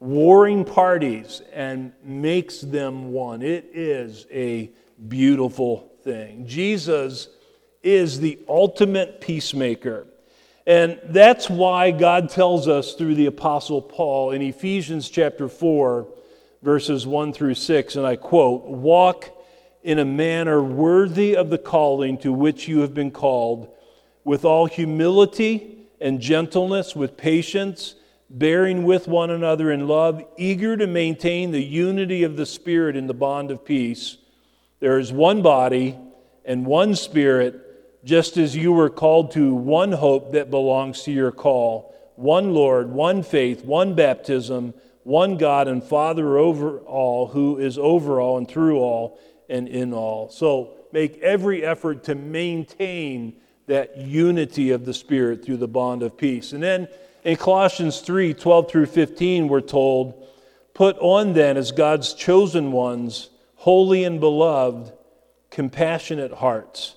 warring 0.00 0.64
parties 0.66 1.40
and 1.52 1.92
makes 2.02 2.60
them 2.60 3.12
one. 3.12 3.40
It 3.40 3.70
is 3.72 4.26
a 4.30 4.70
beautiful 5.08 5.92
thing. 6.02 6.46
Jesus 6.46 7.28
is 7.84 8.20
the 8.20 8.38
ultimate 8.48 9.20
peacemaker. 9.20 10.06
And 10.66 10.98
that's 11.04 11.50
why 11.50 11.90
God 11.90 12.30
tells 12.30 12.66
us 12.66 12.94
through 12.94 13.16
the 13.16 13.26
Apostle 13.26 13.82
Paul 13.82 14.30
in 14.30 14.40
Ephesians 14.40 15.10
chapter 15.10 15.48
4, 15.48 16.08
verses 16.62 17.06
1 17.06 17.34
through 17.34 17.54
6, 17.54 17.96
and 17.96 18.06
I 18.06 18.16
quote, 18.16 18.64
Walk 18.64 19.30
in 19.82 19.98
a 19.98 20.04
manner 20.04 20.62
worthy 20.62 21.36
of 21.36 21.50
the 21.50 21.58
calling 21.58 22.16
to 22.18 22.32
which 22.32 22.66
you 22.66 22.80
have 22.80 22.94
been 22.94 23.10
called, 23.10 23.68
with 24.24 24.46
all 24.46 24.64
humility 24.64 25.76
and 26.00 26.18
gentleness, 26.20 26.96
with 26.96 27.18
patience, 27.18 27.94
bearing 28.30 28.84
with 28.84 29.06
one 29.06 29.28
another 29.30 29.70
in 29.70 29.86
love, 29.86 30.24
eager 30.38 30.78
to 30.78 30.86
maintain 30.86 31.50
the 31.50 31.62
unity 31.62 32.22
of 32.22 32.36
the 32.36 32.46
Spirit 32.46 32.96
in 32.96 33.06
the 33.06 33.12
bond 33.12 33.50
of 33.50 33.66
peace. 33.66 34.16
There 34.80 34.98
is 34.98 35.12
one 35.12 35.42
body 35.42 35.98
and 36.46 36.64
one 36.64 36.94
Spirit, 36.94 37.63
just 38.04 38.36
as 38.36 38.54
you 38.54 38.72
were 38.72 38.90
called 38.90 39.32
to 39.32 39.54
one 39.54 39.92
hope 39.92 40.32
that 40.32 40.50
belongs 40.50 41.02
to 41.02 41.10
your 41.10 41.32
call, 41.32 41.94
one 42.16 42.52
Lord, 42.52 42.90
one 42.90 43.22
faith, 43.22 43.64
one 43.64 43.94
baptism, 43.94 44.74
one 45.02 45.36
God 45.36 45.68
and 45.68 45.82
Father 45.82 46.36
over 46.36 46.78
all, 46.80 47.28
who 47.28 47.58
is 47.58 47.78
over 47.78 48.20
all 48.20 48.38
and 48.38 48.46
through 48.46 48.78
all 48.78 49.18
and 49.48 49.68
in 49.68 49.92
all. 49.92 50.28
So 50.28 50.74
make 50.92 51.18
every 51.18 51.64
effort 51.64 52.04
to 52.04 52.14
maintain 52.14 53.36
that 53.66 53.96
unity 53.96 54.70
of 54.70 54.84
the 54.84 54.94
Spirit 54.94 55.44
through 55.44 55.56
the 55.56 55.68
bond 55.68 56.02
of 56.02 56.16
peace. 56.16 56.52
And 56.52 56.62
then 56.62 56.88
in 57.24 57.36
Colossians 57.36 58.00
3 58.00 58.34
12 58.34 58.70
through 58.70 58.86
15, 58.86 59.48
we're 59.48 59.62
told, 59.62 60.26
Put 60.74 60.98
on 60.98 61.32
then 61.32 61.56
as 61.56 61.72
God's 61.72 62.12
chosen 62.12 62.72
ones, 62.72 63.30
holy 63.56 64.04
and 64.04 64.20
beloved, 64.20 64.92
compassionate 65.50 66.32
hearts 66.32 66.96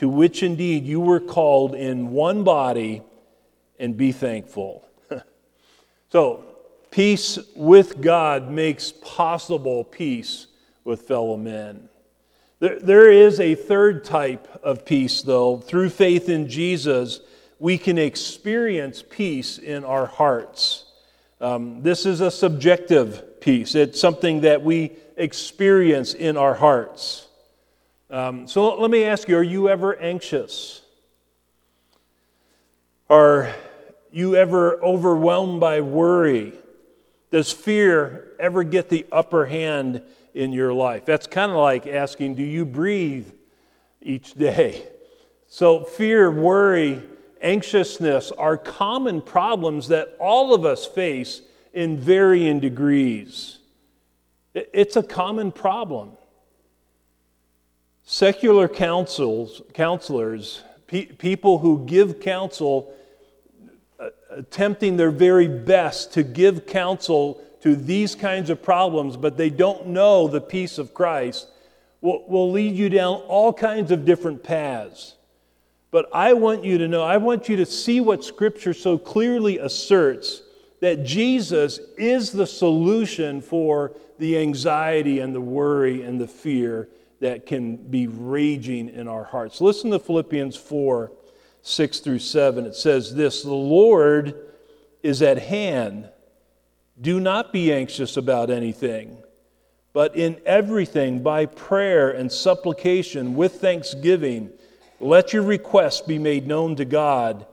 to 0.00 0.08
which 0.08 0.42
indeed 0.42 0.86
you 0.86 0.98
were 0.98 1.20
called 1.20 1.74
in 1.74 2.10
one 2.10 2.42
body, 2.42 3.02
and 3.78 3.98
be 3.98 4.12
thankful. 4.12 4.82
so, 6.08 6.42
peace 6.90 7.38
with 7.54 8.00
God 8.00 8.50
makes 8.50 8.94
possible 9.04 9.84
peace 9.84 10.46
with 10.84 11.02
fellow 11.02 11.36
men. 11.36 11.90
There, 12.60 12.78
there 12.78 13.10
is 13.10 13.40
a 13.40 13.54
third 13.54 14.02
type 14.02 14.48
of 14.62 14.86
peace, 14.86 15.20
though. 15.20 15.58
Through 15.58 15.90
faith 15.90 16.30
in 16.30 16.48
Jesus, 16.48 17.20
we 17.58 17.76
can 17.76 17.98
experience 17.98 19.04
peace 19.06 19.58
in 19.58 19.84
our 19.84 20.06
hearts. 20.06 20.86
Um, 21.42 21.82
this 21.82 22.06
is 22.06 22.22
a 22.22 22.30
subjective 22.30 23.38
peace, 23.42 23.74
it's 23.74 24.00
something 24.00 24.40
that 24.40 24.62
we 24.62 24.92
experience 25.18 26.14
in 26.14 26.38
our 26.38 26.54
hearts. 26.54 27.26
Um, 28.10 28.48
so 28.48 28.74
let 28.74 28.90
me 28.90 29.04
ask 29.04 29.28
you 29.28 29.36
are 29.36 29.42
you 29.42 29.68
ever 29.68 29.96
anxious? 29.96 30.82
Are 33.08 33.54
you 34.10 34.34
ever 34.34 34.82
overwhelmed 34.82 35.60
by 35.60 35.80
worry? 35.80 36.52
Does 37.30 37.52
fear 37.52 38.32
ever 38.40 38.64
get 38.64 38.88
the 38.88 39.06
upper 39.12 39.46
hand 39.46 40.02
in 40.34 40.52
your 40.52 40.72
life? 40.72 41.04
That's 41.04 41.28
kind 41.28 41.52
of 41.52 41.58
like 41.58 41.86
asking, 41.86 42.34
do 42.34 42.42
you 42.42 42.64
breathe 42.64 43.28
each 44.02 44.34
day? 44.34 44.88
So, 45.46 45.84
fear, 45.84 46.30
worry, 46.30 47.02
anxiousness 47.40 48.32
are 48.32 48.56
common 48.56 49.22
problems 49.22 49.88
that 49.88 50.16
all 50.18 50.52
of 50.54 50.64
us 50.64 50.86
face 50.86 51.42
in 51.72 51.98
varying 51.98 52.58
degrees. 52.58 53.58
It's 54.54 54.96
a 54.96 55.02
common 55.02 55.52
problem. 55.52 56.16
Secular 58.12 58.66
counsels, 58.66 59.62
counselors, 59.72 60.64
pe- 60.88 61.06
people 61.06 61.58
who 61.58 61.86
give 61.86 62.18
counsel, 62.18 62.92
uh, 64.00 64.08
attempting 64.30 64.96
their 64.96 65.12
very 65.12 65.46
best 65.46 66.12
to 66.14 66.24
give 66.24 66.66
counsel 66.66 67.40
to 67.60 67.76
these 67.76 68.16
kinds 68.16 68.50
of 68.50 68.60
problems, 68.60 69.16
but 69.16 69.36
they 69.36 69.48
don't 69.48 69.86
know 69.86 70.26
the 70.26 70.40
peace 70.40 70.76
of 70.76 70.92
Christ, 70.92 71.46
will, 72.00 72.26
will 72.26 72.50
lead 72.50 72.74
you 72.74 72.88
down 72.88 73.14
all 73.28 73.52
kinds 73.52 73.92
of 73.92 74.04
different 74.04 74.42
paths. 74.42 75.14
But 75.92 76.08
I 76.12 76.32
want 76.32 76.64
you 76.64 76.78
to 76.78 76.88
know, 76.88 77.04
I 77.04 77.18
want 77.18 77.48
you 77.48 77.54
to 77.58 77.64
see 77.64 78.00
what 78.00 78.24
Scripture 78.24 78.74
so 78.74 78.98
clearly 78.98 79.58
asserts 79.58 80.42
that 80.80 81.04
Jesus 81.04 81.78
is 81.96 82.32
the 82.32 82.48
solution 82.48 83.40
for 83.40 83.92
the 84.18 84.36
anxiety 84.36 85.20
and 85.20 85.32
the 85.32 85.40
worry 85.40 86.02
and 86.02 86.20
the 86.20 86.26
fear 86.26 86.88
that 87.20 87.46
can 87.46 87.76
be 87.76 88.06
raging 88.06 88.88
in 88.88 89.06
our 89.06 89.24
hearts. 89.24 89.60
Listen 89.60 89.90
to 89.90 89.98
Philippians 89.98 90.56
4 90.56 91.12
6 91.62 92.00
through 92.00 92.18
7. 92.18 92.64
It 92.64 92.74
says 92.74 93.14
this 93.14 93.42
The 93.42 93.52
Lord 93.52 94.34
is 95.02 95.22
at 95.22 95.38
hand. 95.38 96.08
Do 97.00 97.20
not 97.20 97.52
be 97.52 97.72
anxious 97.72 98.16
about 98.16 98.50
anything, 98.50 99.22
but 99.92 100.16
in 100.16 100.40
everything, 100.44 101.22
by 101.22 101.46
prayer 101.46 102.10
and 102.10 102.30
supplication, 102.30 103.34
with 103.34 103.60
thanksgiving, 103.60 104.50
let 104.98 105.32
your 105.32 105.42
requests 105.42 106.02
be 106.02 106.18
made 106.18 106.46
known 106.46 106.76
to 106.76 106.84
God, 106.84 107.46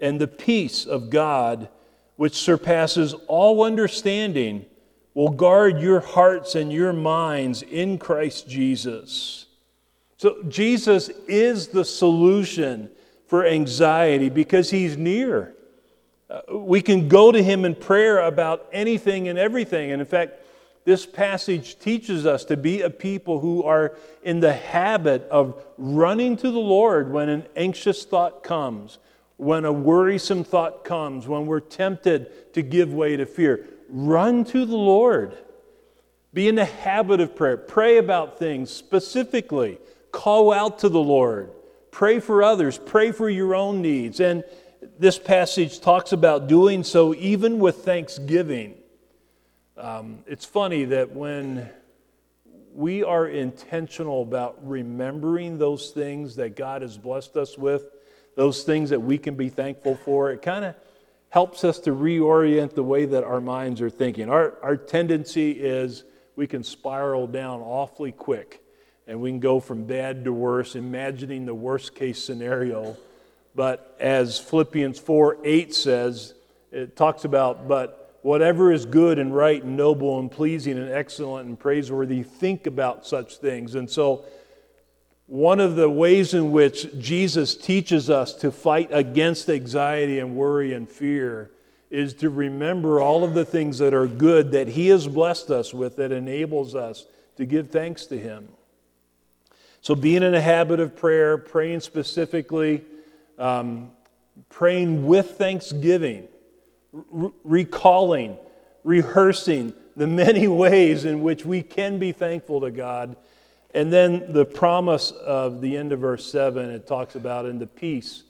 and 0.00 0.20
the 0.20 0.28
peace 0.28 0.86
of 0.86 1.10
God, 1.10 1.68
which 2.16 2.34
surpasses 2.34 3.14
all 3.26 3.64
understanding, 3.64 4.66
will 5.14 5.30
guard 5.30 5.80
your 5.80 6.00
hearts 6.00 6.54
and 6.54 6.72
your 6.72 6.92
minds 6.92 7.62
in 7.62 7.98
Christ 7.98 8.48
Jesus. 8.48 9.46
So, 10.16 10.42
Jesus 10.48 11.08
is 11.28 11.68
the 11.68 11.84
solution 11.84 12.90
for 13.26 13.46
anxiety 13.46 14.28
because 14.28 14.70
he's 14.70 14.96
near. 14.96 15.54
Uh, 16.28 16.58
we 16.58 16.82
can 16.82 17.08
go 17.08 17.30
to 17.30 17.42
him 17.42 17.64
in 17.64 17.74
prayer 17.74 18.20
about 18.20 18.66
anything 18.72 19.28
and 19.28 19.38
everything. 19.38 19.92
And 19.92 20.00
in 20.00 20.06
fact, 20.06 20.40
this 20.84 21.06
passage 21.06 21.78
teaches 21.78 22.26
us 22.26 22.44
to 22.46 22.56
be 22.56 22.82
a 22.82 22.90
people 22.90 23.40
who 23.40 23.62
are 23.62 23.96
in 24.22 24.40
the 24.40 24.52
habit 24.52 25.26
of 25.30 25.64
running 25.78 26.36
to 26.38 26.50
the 26.50 26.58
Lord 26.58 27.10
when 27.10 27.28
an 27.28 27.44
anxious 27.56 28.04
thought 28.04 28.42
comes, 28.42 28.98
when 29.36 29.64
a 29.64 29.72
worrisome 29.72 30.44
thought 30.44 30.84
comes, 30.84 31.26
when 31.26 31.46
we're 31.46 31.60
tempted 31.60 32.52
to 32.54 32.62
give 32.62 32.92
way 32.92 33.16
to 33.16 33.24
fear. 33.24 33.66
Run 33.88 34.44
to 34.44 34.64
the 34.64 34.76
Lord. 34.76 35.36
Be 36.32 36.48
in 36.48 36.56
the 36.56 36.64
habit 36.64 37.20
of 37.20 37.36
prayer. 37.36 37.56
Pray 37.56 37.98
about 37.98 38.38
things 38.38 38.70
specifically. 38.70 39.78
Call 40.10 40.52
out 40.52 40.80
to 40.80 40.88
the 40.88 41.00
Lord. 41.00 41.50
Pray 41.90 42.18
for 42.18 42.42
others. 42.42 42.76
Pray 42.78 43.12
for 43.12 43.30
your 43.30 43.54
own 43.54 43.80
needs. 43.80 44.18
And 44.18 44.42
this 44.98 45.18
passage 45.18 45.80
talks 45.80 46.12
about 46.12 46.48
doing 46.48 46.82
so 46.82 47.14
even 47.14 47.58
with 47.58 47.84
thanksgiving. 47.84 48.74
Um, 49.76 50.18
it's 50.26 50.44
funny 50.44 50.84
that 50.86 51.12
when 51.12 51.68
we 52.74 53.04
are 53.04 53.28
intentional 53.28 54.22
about 54.22 54.58
remembering 54.68 55.58
those 55.58 55.90
things 55.90 56.36
that 56.36 56.56
God 56.56 56.82
has 56.82 56.98
blessed 56.98 57.36
us 57.36 57.56
with, 57.56 57.86
those 58.36 58.64
things 58.64 58.90
that 58.90 59.00
we 59.00 59.18
can 59.18 59.36
be 59.36 59.48
thankful 59.48 59.96
for, 59.96 60.32
it 60.32 60.42
kind 60.42 60.64
of 60.64 60.74
helps 61.34 61.64
us 61.64 61.80
to 61.80 61.90
reorient 61.90 62.74
the 62.74 62.82
way 62.84 63.06
that 63.06 63.24
our 63.24 63.40
minds 63.40 63.80
are 63.80 63.90
thinking. 63.90 64.30
Our, 64.30 64.54
our 64.62 64.76
tendency 64.76 65.50
is 65.50 66.04
we 66.36 66.46
can 66.46 66.62
spiral 66.62 67.26
down 67.26 67.60
awfully 67.60 68.12
quick 68.12 68.62
and 69.08 69.20
we 69.20 69.30
can 69.30 69.40
go 69.40 69.58
from 69.58 69.82
bad 69.82 70.22
to 70.26 70.32
worse, 70.32 70.76
imagining 70.76 71.44
the 71.44 71.52
worst 71.52 71.96
case 71.96 72.22
scenario. 72.22 72.96
But 73.52 73.96
as 73.98 74.38
Philippians 74.38 75.00
4 75.00 75.38
8 75.42 75.74
says, 75.74 76.34
it 76.70 76.94
talks 76.94 77.24
about, 77.24 77.66
but 77.66 78.16
whatever 78.22 78.70
is 78.70 78.86
good 78.86 79.18
and 79.18 79.34
right 79.34 79.60
and 79.60 79.76
noble 79.76 80.20
and 80.20 80.30
pleasing 80.30 80.78
and 80.78 80.88
excellent 80.88 81.48
and 81.48 81.58
praiseworthy, 81.58 82.22
think 82.22 82.68
about 82.68 83.08
such 83.08 83.38
things. 83.38 83.74
And 83.74 83.90
so 83.90 84.24
one 85.26 85.58
of 85.58 85.76
the 85.76 85.88
ways 85.88 86.34
in 86.34 86.52
which 86.52 86.86
Jesus 86.98 87.56
teaches 87.56 88.10
us 88.10 88.34
to 88.34 88.50
fight 88.50 88.88
against 88.90 89.48
anxiety 89.48 90.18
and 90.18 90.36
worry 90.36 90.74
and 90.74 90.88
fear 90.88 91.50
is 91.90 92.12
to 92.14 92.28
remember 92.28 93.00
all 93.00 93.24
of 93.24 93.34
the 93.34 93.44
things 93.44 93.78
that 93.78 93.94
are 93.94 94.06
good 94.06 94.52
that 94.52 94.68
He 94.68 94.88
has 94.88 95.06
blessed 95.06 95.50
us 95.50 95.72
with 95.72 95.96
that 95.96 96.12
enables 96.12 96.74
us 96.74 97.06
to 97.36 97.46
give 97.46 97.70
thanks 97.70 98.06
to 98.06 98.18
Him. 98.18 98.48
So, 99.80 99.94
being 99.94 100.22
in 100.22 100.34
a 100.34 100.40
habit 100.40 100.80
of 100.80 100.96
prayer, 100.96 101.38
praying 101.38 101.80
specifically, 101.80 102.84
um, 103.38 103.90
praying 104.48 105.06
with 105.06 105.32
thanksgiving, 105.32 106.26
re- 106.92 107.30
recalling, 107.44 108.36
rehearsing 108.82 109.72
the 109.96 110.06
many 110.08 110.48
ways 110.48 111.04
in 111.04 111.22
which 111.22 111.46
we 111.46 111.62
can 111.62 111.98
be 111.98 112.12
thankful 112.12 112.60
to 112.62 112.70
God 112.70 113.16
and 113.74 113.92
then 113.92 114.32
the 114.32 114.44
promise 114.44 115.10
of 115.10 115.60
the 115.60 115.76
end 115.76 115.92
of 115.92 116.00
verse 116.00 116.30
7, 116.30 116.70
it 116.70 116.86
talks 116.86 117.16
about 117.16 117.44
in 117.44 117.58
the 117.58 117.66
peace 117.66 118.22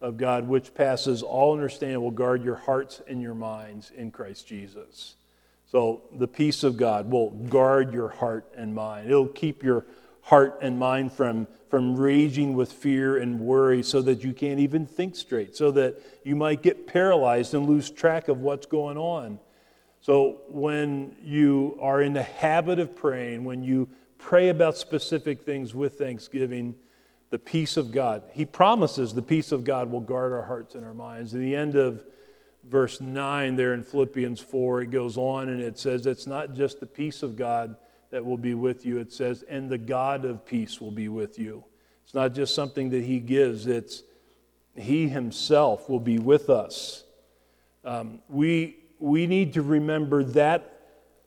of 0.00 0.16
God, 0.16 0.46
which 0.46 0.74
passes 0.74 1.22
all 1.22 1.54
understanding, 1.54 2.00
will 2.00 2.10
guard 2.10 2.44
your 2.44 2.56
hearts 2.56 3.00
and 3.08 3.20
your 3.20 3.34
minds 3.34 3.90
in 3.96 4.10
Christ 4.10 4.46
Jesus. 4.46 5.16
So 5.70 6.02
the 6.12 6.28
peace 6.28 6.64
of 6.64 6.76
God 6.76 7.10
will 7.10 7.30
guard 7.30 7.94
your 7.94 8.08
heart 8.08 8.46
and 8.56 8.74
mind. 8.74 9.08
It'll 9.08 9.26
keep 9.26 9.62
your 9.62 9.86
heart 10.22 10.58
and 10.62 10.78
mind 10.78 11.12
from, 11.12 11.46
from 11.70 11.96
raging 11.96 12.54
with 12.54 12.72
fear 12.72 13.18
and 13.18 13.40
worry 13.40 13.82
so 13.82 14.02
that 14.02 14.22
you 14.22 14.32
can't 14.32 14.60
even 14.60 14.86
think 14.86 15.16
straight, 15.16 15.56
so 15.56 15.70
that 15.72 16.00
you 16.24 16.36
might 16.36 16.62
get 16.62 16.86
paralyzed 16.86 17.54
and 17.54 17.66
lose 17.66 17.90
track 17.90 18.28
of 18.28 18.40
what's 18.40 18.66
going 18.66 18.98
on. 18.98 19.38
So 20.02 20.40
when 20.48 21.14
you 21.22 21.78
are 21.80 22.02
in 22.02 22.12
the 22.14 22.22
habit 22.22 22.78
of 22.78 22.96
praying, 22.96 23.44
when 23.44 23.62
you 23.62 23.88
pray 24.20 24.50
about 24.50 24.76
specific 24.76 25.42
things 25.42 25.74
with 25.74 25.98
thanksgiving, 25.98 26.74
the 27.30 27.38
peace 27.38 27.76
of 27.76 27.90
God. 27.90 28.22
He 28.32 28.44
promises 28.44 29.14
the 29.14 29.22
peace 29.22 29.50
of 29.52 29.64
God 29.64 29.90
will 29.90 30.00
guard 30.00 30.32
our 30.32 30.42
hearts 30.42 30.74
and 30.74 30.84
our 30.84 30.94
minds. 30.94 31.34
At 31.34 31.40
the 31.40 31.56
end 31.56 31.74
of 31.74 32.04
verse 32.64 33.00
9 33.00 33.56
there 33.56 33.74
in 33.74 33.82
Philippians 33.82 34.40
4, 34.40 34.82
it 34.82 34.90
goes 34.90 35.16
on 35.16 35.48
and 35.48 35.60
it 35.60 35.78
says, 35.78 36.06
It's 36.06 36.26
not 36.26 36.54
just 36.54 36.80
the 36.80 36.86
peace 36.86 37.22
of 37.22 37.36
God 37.36 37.76
that 38.10 38.24
will 38.24 38.36
be 38.36 38.54
with 38.54 38.84
you. 38.84 38.98
It 38.98 39.12
says, 39.12 39.42
And 39.48 39.70
the 39.70 39.78
God 39.78 40.24
of 40.24 40.44
peace 40.44 40.80
will 40.80 40.90
be 40.90 41.08
with 41.08 41.38
you. 41.38 41.64
It's 42.04 42.14
not 42.14 42.34
just 42.34 42.54
something 42.54 42.90
that 42.90 43.04
He 43.04 43.20
gives, 43.20 43.66
it's 43.66 44.02
He 44.76 45.08
Himself 45.08 45.88
will 45.88 46.00
be 46.00 46.18
with 46.18 46.50
us. 46.50 47.04
Um, 47.84 48.20
we, 48.28 48.76
we 48.98 49.26
need 49.26 49.54
to 49.54 49.62
remember 49.62 50.24
that 50.24 50.69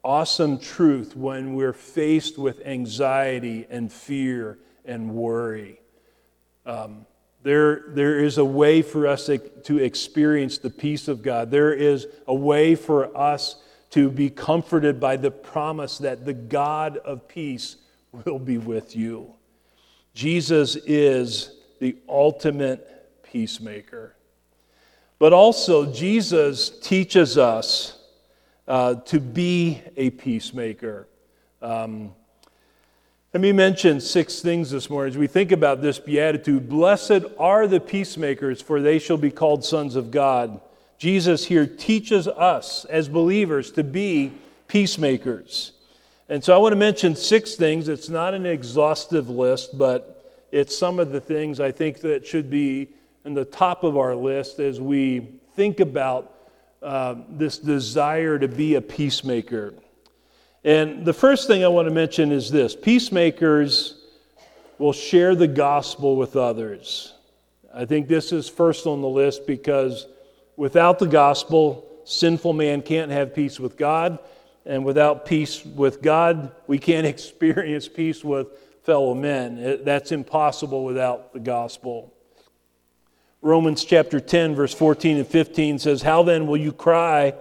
awesome 0.04 0.60
truth 0.60 1.16
when 1.16 1.54
we're 1.56 1.74
faced 1.74 2.38
with 2.38 2.66
anxiety 2.66 3.66
and 3.70 3.92
fear 3.92 4.60
and 4.86 5.14
worry. 5.14 5.80
Um, 6.66 7.06
there, 7.44 7.84
there 7.90 8.20
is 8.20 8.38
a 8.38 8.46
way 8.46 8.82
for 8.82 9.08
us 9.08 9.26
to, 9.28 9.38
to 9.38 9.78
experience 9.78 10.58
the 10.58 10.70
peace 10.70 11.08
of 11.08 11.22
God. 11.22 11.52
There 11.52 11.74
is 11.74 12.08
a 12.28 12.36
way 12.36 12.76
for 12.76 13.16
us 13.16 13.58
to 13.92 14.10
be 14.10 14.30
comforted 14.30 15.00
by 15.00 15.18
the 15.18 15.32
promise 15.32 15.98
that 16.00 16.26
the 16.26 16.34
God 16.34 16.98
of 16.98 17.28
peace 17.28 17.76
will 18.12 18.40
be 18.40 18.58
with 18.58 18.96
you. 18.96 19.34
Jesus 20.14 20.76
is 20.76 21.58
the 21.80 21.98
ultimate 22.08 23.24
peacemaker. 23.24 24.16
But 25.20 25.34
also, 25.34 25.92
Jesus 25.92 26.70
teaches 26.80 27.38
us 27.38 28.00
uh, 28.68 28.96
to 28.96 29.20
be 29.20 29.82
a 29.96 30.10
peacemaker. 30.10 31.08
Um, 31.62 32.14
let 33.34 33.42
me 33.42 33.52
mention 33.52 34.00
six 34.00 34.42
things 34.42 34.70
this 34.70 34.90
morning 34.90 35.12
as 35.14 35.18
we 35.18 35.28
think 35.28 35.52
about 35.52 35.82
this 35.82 35.98
beatitude. 35.98 36.70
Blessed 36.70 37.26
are 37.40 37.68
the 37.68 37.80
peacemakers, 37.80 38.62
for 38.62 38.80
they 38.80 39.00
shall 39.00 39.18
be 39.18 39.32
called 39.32 39.66
sons 39.66 39.96
of 39.96 40.12
God. 40.12 40.62
Jesus 41.00 41.46
here 41.46 41.66
teaches 41.66 42.28
us 42.28 42.86
as 42.86 43.10
believers 43.10 43.72
to 43.72 43.84
be 43.84 44.32
peacemakers. 44.68 45.72
And 46.30 46.44
so 46.44 46.54
I 46.54 46.58
want 46.58 46.74
to 46.74 46.78
mention 46.78 47.16
six 47.16 47.56
things. 47.56 47.88
It's 47.88 48.08
not 48.08 48.34
an 48.34 48.46
exhaustive 48.46 49.30
list, 49.30 49.78
but 49.78 50.46
it's 50.52 50.78
some 50.78 51.00
of 51.00 51.12
the 51.12 51.20
things 51.20 51.60
I 51.60 51.72
think 51.72 52.02
that 52.02 52.26
should 52.26 52.50
be 52.50 52.90
in 53.26 53.34
the 53.34 53.46
top 53.46 53.84
of 53.84 53.98
our 53.98 54.16
list 54.16 54.60
as 54.60 54.80
we 54.80 55.28
think 55.56 55.80
about 55.80 56.33
uh, 56.84 57.16
this 57.30 57.58
desire 57.58 58.38
to 58.38 58.48
be 58.48 58.76
a 58.76 58.82
peacemaker. 58.82 59.74
And 60.64 61.06
the 61.06 61.14
first 61.14 61.48
thing 61.48 61.64
I 61.64 61.68
want 61.68 61.88
to 61.88 61.94
mention 61.94 62.32
is 62.32 62.52
this 62.52 62.76
peacemakers 62.76 63.96
will 64.78 64.94
share 64.94 65.36
the 65.36 65.48
gospel 65.48 66.16
with 66.16 66.36
others. 66.36 67.14
I 67.74 67.86
think 67.86 68.08
this 68.08 68.32
is 68.32 68.48
first 68.48 68.86
on 68.86 69.02
the 69.02 69.08
list 69.08 69.48
because 69.48 70.08
without 70.58 71.00
the 71.00 71.08
gospel, 71.08 71.90
sinful 72.06 72.54
man 72.54 72.82
can't 72.82 73.12
have 73.12 73.34
peace 73.34 73.60
with 73.60 73.78
God. 73.78 74.20
And 74.66 74.86
without 74.86 75.26
peace 75.26 75.66
with 75.66 76.02
God, 76.02 76.52
we 76.68 76.80
can't 76.80 77.08
experience 77.16 77.88
peace 77.88 78.24
with 78.24 78.48
fellow 78.84 79.14
men. 79.14 79.80
That's 79.84 80.12
impossible 80.12 80.84
without 80.84 81.34
the 81.34 81.40
gospel. 81.40 82.13
Romans 83.44 83.84
chapter 83.84 84.22
10, 84.22 84.56
verse 84.56 84.74
14 84.74 85.18
and 85.18 85.28
15 85.28 85.78
says, 85.78 86.02
How 86.02 86.24
then 86.24 86.48
will 86.48 86.56
you 86.56 86.72
cry 86.72 87.34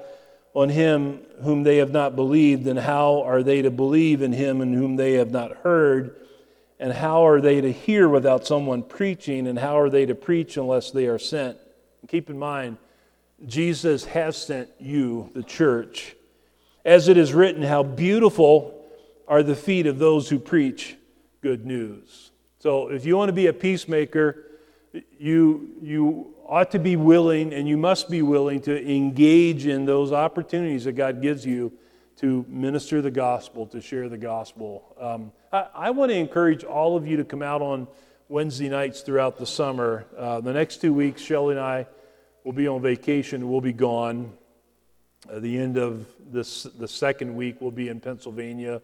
on 0.53 0.69
him 0.69 1.21
whom 1.43 1.63
they 1.63 1.77
have 1.77 1.93
not 1.93 2.17
believed? 2.17 2.67
And 2.67 2.77
how 2.77 3.23
are 3.23 3.45
they 3.45 3.63
to 3.63 3.71
believe 3.71 4.21
in 4.21 4.33
him 4.33 4.61
in 4.61 4.73
whom 4.73 4.97
they 4.97 5.13
have 5.13 5.31
not 5.31 5.59
heard? 5.59 6.17
And 6.81 6.93
how 6.93 7.25
are 7.29 7.41
they 7.41 7.61
to 7.61 7.71
hear 7.71 8.09
without 8.09 8.45
someone 8.45 8.83
preaching? 8.83 9.47
And 9.47 9.57
how 9.57 9.79
are 9.79 9.89
they 9.89 10.05
to 10.05 10.17
preach 10.17 10.57
unless 10.57 10.91
they 10.91 11.07
are 11.07 11.21
sent? 11.21 11.57
And 12.01 12.11
keep 12.11 12.29
in 12.29 12.37
mind, 12.37 12.79
Jesus 13.47 14.05
has 14.07 14.37
sent 14.37 14.71
you, 14.81 15.31
the 15.35 15.45
church. 15.45 16.17
As 16.85 17.07
it 17.07 17.17
is 17.17 17.33
written, 17.33 17.63
how 17.63 17.85
beautiful 17.85 18.85
are 19.29 19.45
the 19.45 19.55
feet 19.55 19.87
of 19.87 20.01
those 20.01 20.29
who 20.29 20.41
preach 20.41 20.97
good 21.43 21.65
news. 21.65 22.33
So 22.59 22.89
if 22.89 23.07
you 23.07 23.17
want 23.17 23.29
to 23.29 23.33
be 23.33 23.47
a 23.47 23.53
peacemaker, 23.53 24.49
you, 25.19 25.71
you 25.81 26.35
ought 26.47 26.71
to 26.73 26.79
be 26.79 26.97
willing 26.97 27.53
and 27.53 27.69
you 27.69 27.77
must 27.77 28.11
be 28.11 28.23
willing 28.23 28.61
to 28.63 28.91
engage 28.91 29.67
in 29.67 29.85
those 29.85 30.13
opportunities 30.13 30.85
that 30.85 30.93
God 30.93 31.23
gives 31.23 31.47
you 31.47 31.73
to 32.17 32.45
minister 32.49 33.01
the 33.01 33.11
gospel, 33.11 33.67
to 33.69 33.81
share 33.81 34.09
the 34.09 34.19
gospel. 34.19 34.95
Um, 35.01 35.33
I, 35.53 35.67
I, 35.75 35.91
want 35.91 36.11
to 36.11 36.17
encourage 36.17 36.63
all 36.63 36.97
of 36.97 37.07
you 37.07 37.17
to 37.17 37.25
come 37.25 37.43
out 37.43 37.63
on 37.63 37.89
Wednesday 38.29 38.69
nights 38.69 39.01
throughout 39.01 39.39
the 39.39 39.47
summer. 39.47 40.05
Uh, 40.17 40.41
the 40.41 40.53
next 40.53 40.81
two 40.81 40.93
weeks, 40.93 41.23
Shelly 41.23 41.55
and 41.55 41.61
I 41.61 41.87
will 42.45 42.53
be 42.53 42.69
on 42.69 42.83
vacation. 42.83 43.51
We'll 43.51 43.61
be 43.61 43.73
gone. 43.73 44.33
At 45.31 45.43
the 45.43 45.59
end 45.59 45.79
of 45.79 46.07
this, 46.31 46.65
the 46.65 46.89
second 46.89 47.35
week, 47.35 47.57
we'll 47.61 47.71
be 47.71 47.89
in 47.89 47.99
Pennsylvania 48.01 48.83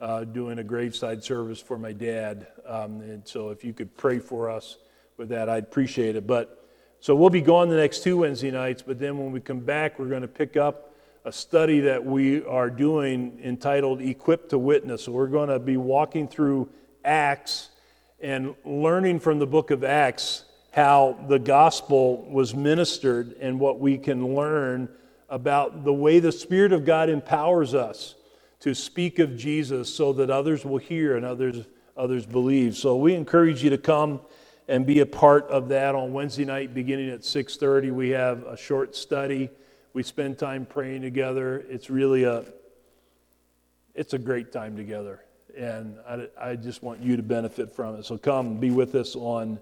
uh, 0.00 0.24
doing 0.24 0.58
a 0.58 0.64
graveside 0.64 1.22
service 1.22 1.60
for 1.60 1.76
my 1.76 1.92
dad. 1.92 2.46
Um, 2.66 3.00
and 3.02 3.26
so 3.26 3.50
if 3.50 3.64
you 3.64 3.72
could 3.72 3.96
pray 3.96 4.18
for 4.18 4.48
us 4.48 4.78
with 5.16 5.28
that, 5.30 5.48
I'd 5.48 5.64
appreciate 5.64 6.16
it. 6.16 6.26
But 6.26 6.66
so 7.00 7.14
we'll 7.14 7.30
be 7.30 7.40
gone 7.40 7.68
the 7.68 7.76
next 7.76 8.02
two 8.02 8.18
Wednesday 8.18 8.50
nights, 8.50 8.82
but 8.82 8.98
then 8.98 9.18
when 9.18 9.32
we 9.32 9.40
come 9.40 9.60
back, 9.60 9.98
we're 9.98 10.08
going 10.08 10.22
to 10.22 10.28
pick 10.28 10.56
up 10.56 10.94
a 11.24 11.32
study 11.32 11.80
that 11.80 12.04
we 12.04 12.44
are 12.44 12.70
doing 12.70 13.38
entitled 13.42 14.00
Equipped 14.00 14.50
to 14.50 14.58
Witness. 14.58 15.04
So 15.04 15.12
we're 15.12 15.26
going 15.28 15.48
to 15.48 15.58
be 15.58 15.76
walking 15.76 16.26
through 16.26 16.68
Acts 17.04 17.70
and 18.20 18.54
learning 18.64 19.20
from 19.20 19.38
the 19.38 19.46
book 19.46 19.70
of 19.70 19.84
Acts 19.84 20.44
how 20.72 21.18
the 21.28 21.38
gospel 21.38 22.24
was 22.30 22.54
ministered 22.54 23.36
and 23.40 23.60
what 23.60 23.78
we 23.78 23.98
can 23.98 24.34
learn 24.34 24.88
about 25.28 25.84
the 25.84 25.92
way 25.92 26.18
the 26.18 26.32
Spirit 26.32 26.72
of 26.72 26.84
God 26.84 27.08
empowers 27.08 27.74
us 27.74 28.14
to 28.60 28.74
speak 28.74 29.18
of 29.18 29.36
Jesus 29.36 29.92
so 29.92 30.12
that 30.12 30.30
others 30.30 30.64
will 30.64 30.78
hear 30.78 31.16
and 31.16 31.26
others, 31.26 31.66
others 31.96 32.26
believe. 32.26 32.76
So 32.76 32.96
we 32.96 33.14
encourage 33.14 33.62
you 33.62 33.70
to 33.70 33.78
come 33.78 34.20
and 34.72 34.86
be 34.86 35.00
a 35.00 35.06
part 35.06 35.46
of 35.48 35.68
that 35.68 35.94
on 35.94 36.14
Wednesday 36.14 36.46
night 36.46 36.72
beginning 36.72 37.10
at 37.10 37.20
6:30. 37.20 37.90
We 37.90 38.08
have 38.08 38.42
a 38.44 38.56
short 38.56 38.96
study. 38.96 39.50
We 39.92 40.02
spend 40.02 40.38
time 40.38 40.64
praying 40.64 41.02
together. 41.02 41.62
It's 41.68 41.90
really 41.90 42.24
a 42.24 42.46
it's 43.94 44.14
a 44.14 44.18
great 44.18 44.50
time 44.50 44.74
together, 44.74 45.20
and 45.54 45.98
I, 46.08 46.26
I 46.40 46.56
just 46.56 46.82
want 46.82 47.02
you 47.02 47.18
to 47.18 47.22
benefit 47.22 47.70
from 47.70 47.96
it. 47.96 48.06
So 48.06 48.16
come 48.16 48.56
be 48.56 48.70
with 48.70 48.94
us 48.94 49.14
on 49.14 49.58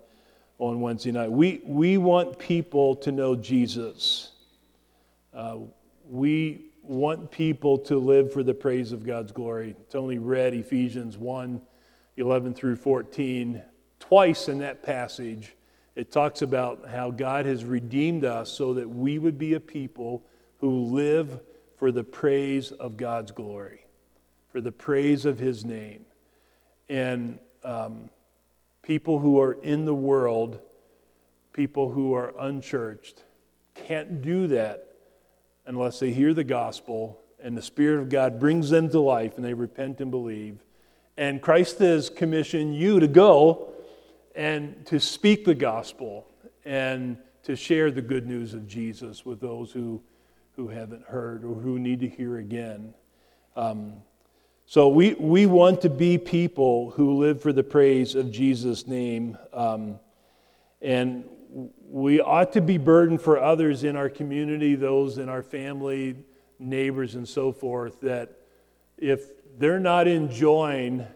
on 0.60 0.80
Wednesday 0.80 1.10
night. 1.10 1.32
We 1.32 1.60
we 1.64 1.98
want 1.98 2.38
people 2.38 2.94
to 2.94 3.10
know 3.10 3.34
Jesus. 3.34 4.30
Uh, 5.34 5.56
we 6.08 6.66
want 6.84 7.32
people 7.32 7.78
to 7.78 7.98
live 7.98 8.32
for 8.32 8.44
the 8.44 8.54
praise 8.54 8.92
of 8.92 9.04
God's 9.04 9.32
glory. 9.32 9.74
Tony 9.90 10.18
read 10.18 10.54
Ephesians 10.54 11.18
1 11.18 11.60
11 12.16 12.54
through 12.54 12.76
14 12.76 13.60
twice 14.00 14.48
in 14.48 14.58
that 14.58 14.82
passage, 14.82 15.54
it 15.94 16.10
talks 16.10 16.42
about 16.42 16.88
how 16.88 17.10
God 17.10 17.46
has 17.46 17.64
redeemed 17.64 18.24
us 18.24 18.50
so 18.50 18.74
that 18.74 18.88
we 18.88 19.18
would 19.18 19.38
be 19.38 19.54
a 19.54 19.60
people 19.60 20.24
who 20.58 20.84
live 20.86 21.40
for 21.78 21.92
the 21.92 22.04
praise 22.04 22.72
of 22.72 22.96
God's 22.96 23.30
glory, 23.30 23.84
for 24.50 24.60
the 24.60 24.72
praise 24.72 25.24
of 25.24 25.38
His 25.38 25.64
name. 25.64 26.04
And 26.88 27.38
um, 27.64 28.10
people 28.82 29.18
who 29.18 29.40
are 29.40 29.52
in 29.52 29.84
the 29.84 29.94
world, 29.94 30.60
people 31.52 31.90
who 31.90 32.14
are 32.14 32.34
unchurched, 32.38 33.22
can't 33.74 34.22
do 34.22 34.46
that 34.48 34.86
unless 35.66 36.00
they 36.00 36.12
hear 36.12 36.34
the 36.34 36.44
gospel 36.44 37.20
and 37.42 37.56
the 37.56 37.62
Spirit 37.62 38.00
of 38.00 38.08
God 38.08 38.38
brings 38.38 38.70
them 38.70 38.90
to 38.90 39.00
life 39.00 39.36
and 39.36 39.44
they 39.44 39.54
repent 39.54 40.00
and 40.00 40.10
believe. 40.10 40.58
And 41.16 41.40
Christ 41.40 41.78
has 41.78 42.10
commissioned 42.10 42.74
you 42.74 43.00
to 43.00 43.08
go 43.08 43.72
and 44.34 44.84
to 44.86 45.00
speak 45.00 45.44
the 45.44 45.54
gospel 45.54 46.26
and 46.64 47.16
to 47.42 47.56
share 47.56 47.90
the 47.90 48.02
good 48.02 48.26
news 48.26 48.54
of 48.54 48.66
Jesus 48.66 49.24
with 49.24 49.40
those 49.40 49.72
who, 49.72 50.02
who 50.56 50.68
haven't 50.68 51.04
heard 51.04 51.44
or 51.44 51.54
who 51.54 51.78
need 51.78 52.00
to 52.00 52.08
hear 52.08 52.38
again. 52.38 52.94
Um, 53.56 53.94
so 54.66 54.88
we, 54.88 55.14
we 55.14 55.46
want 55.46 55.80
to 55.82 55.90
be 55.90 56.16
people 56.16 56.90
who 56.90 57.18
live 57.18 57.42
for 57.42 57.52
the 57.52 57.64
praise 57.64 58.14
of 58.14 58.30
Jesus' 58.30 58.86
name. 58.86 59.36
Um, 59.52 59.98
and 60.80 61.24
we 61.88 62.20
ought 62.20 62.52
to 62.52 62.60
be 62.60 62.78
burdened 62.78 63.20
for 63.20 63.40
others 63.40 63.82
in 63.82 63.96
our 63.96 64.08
community, 64.08 64.76
those 64.76 65.18
in 65.18 65.28
our 65.28 65.42
family, 65.42 66.14
neighbors, 66.58 67.16
and 67.16 67.28
so 67.28 67.50
forth, 67.50 68.00
that 68.02 68.38
if 68.96 69.30
they're 69.58 69.80
not 69.80 70.06
enjoying 70.06 71.06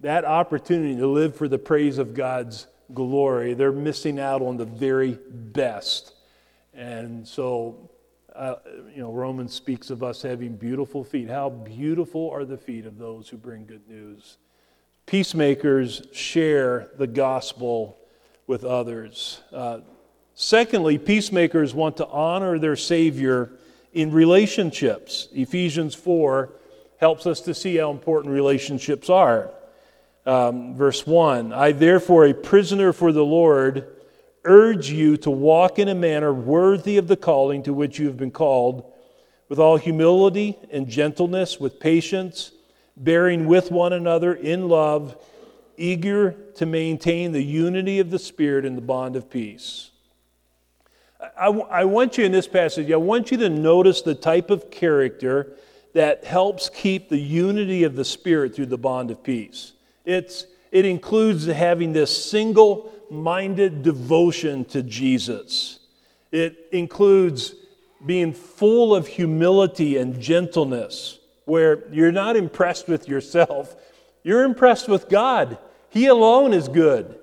that 0.00 0.24
opportunity 0.24 0.96
to 0.96 1.06
live 1.06 1.34
for 1.36 1.48
the 1.48 1.58
praise 1.58 1.98
of 1.98 2.14
God's 2.14 2.66
glory, 2.92 3.54
they're 3.54 3.72
missing 3.72 4.20
out 4.20 4.42
on 4.42 4.56
the 4.56 4.64
very 4.64 5.18
best. 5.30 6.14
And 6.74 7.26
so, 7.26 7.90
uh, 8.34 8.56
you 8.94 9.00
know, 9.00 9.12
Romans 9.12 9.54
speaks 9.54 9.90
of 9.90 10.02
us 10.02 10.22
having 10.22 10.56
beautiful 10.56 11.02
feet. 11.02 11.30
How 11.30 11.48
beautiful 11.48 12.30
are 12.30 12.44
the 12.44 12.58
feet 12.58 12.86
of 12.86 12.98
those 12.98 13.28
who 13.28 13.36
bring 13.38 13.64
good 13.66 13.88
news. 13.88 14.36
Peacemakers 15.06 16.02
share 16.12 16.90
the 16.98 17.06
gospel 17.06 17.96
with 18.46 18.64
others. 18.64 19.40
Uh, 19.52 19.80
secondly, 20.34 20.98
peacemakers 20.98 21.74
want 21.74 21.96
to 21.96 22.06
honor 22.08 22.58
their 22.58 22.76
Savior 22.76 23.52
in 23.94 24.12
relationships. 24.12 25.28
Ephesians 25.32 25.94
4 25.94 26.52
helps 26.98 27.26
us 27.26 27.40
to 27.42 27.54
see 27.54 27.76
how 27.76 27.90
important 27.90 28.34
relationships 28.34 29.08
are 29.08 29.50
um, 30.26 30.74
verse 30.74 31.06
1 31.06 31.52
I, 31.52 31.72
therefore, 31.72 32.26
a 32.26 32.34
prisoner 32.34 32.92
for 32.92 33.12
the 33.12 33.24
Lord, 33.24 33.86
urge 34.44 34.90
you 34.90 35.16
to 35.18 35.30
walk 35.30 35.78
in 35.78 35.88
a 35.88 35.94
manner 35.94 36.32
worthy 36.32 36.98
of 36.98 37.08
the 37.08 37.16
calling 37.16 37.62
to 37.64 37.72
which 37.72 37.98
you 37.98 38.06
have 38.06 38.16
been 38.16 38.30
called, 38.30 38.92
with 39.48 39.58
all 39.58 39.76
humility 39.76 40.58
and 40.70 40.88
gentleness, 40.88 41.60
with 41.60 41.78
patience, 41.78 42.52
bearing 42.96 43.46
with 43.46 43.70
one 43.70 43.92
another 43.92 44.34
in 44.34 44.68
love, 44.68 45.16
eager 45.76 46.32
to 46.54 46.66
maintain 46.66 47.32
the 47.32 47.42
unity 47.42 48.00
of 48.00 48.10
the 48.10 48.18
Spirit 48.18 48.64
in 48.64 48.74
the 48.74 48.80
bond 48.80 49.14
of 49.14 49.30
peace. 49.30 49.90
I, 51.38 51.46
I 51.46 51.84
want 51.84 52.18
you 52.18 52.24
in 52.24 52.32
this 52.32 52.48
passage, 52.48 52.90
I 52.90 52.96
want 52.96 53.30
you 53.30 53.36
to 53.38 53.48
notice 53.48 54.02
the 54.02 54.14
type 54.14 54.50
of 54.50 54.70
character 54.70 55.52
that 55.92 56.24
helps 56.24 56.68
keep 56.68 57.08
the 57.08 57.18
unity 57.18 57.84
of 57.84 57.94
the 57.94 58.04
Spirit 58.04 58.54
through 58.54 58.66
the 58.66 58.78
bond 58.78 59.10
of 59.10 59.22
peace. 59.22 59.72
It's, 60.06 60.46
it 60.72 60.86
includes 60.86 61.44
having 61.44 61.92
this 61.92 62.30
single 62.30 62.92
minded 63.10 63.82
devotion 63.82 64.64
to 64.66 64.82
Jesus. 64.82 65.80
It 66.32 66.68
includes 66.72 67.54
being 68.04 68.32
full 68.32 68.94
of 68.94 69.06
humility 69.06 69.96
and 69.96 70.20
gentleness, 70.20 71.18
where 71.44 71.86
you're 71.92 72.12
not 72.12 72.36
impressed 72.36 72.88
with 72.88 73.08
yourself, 73.08 73.76
you're 74.22 74.44
impressed 74.44 74.88
with 74.88 75.08
God. 75.08 75.58
He 75.90 76.06
alone 76.06 76.52
is 76.52 76.68
good. 76.68 77.18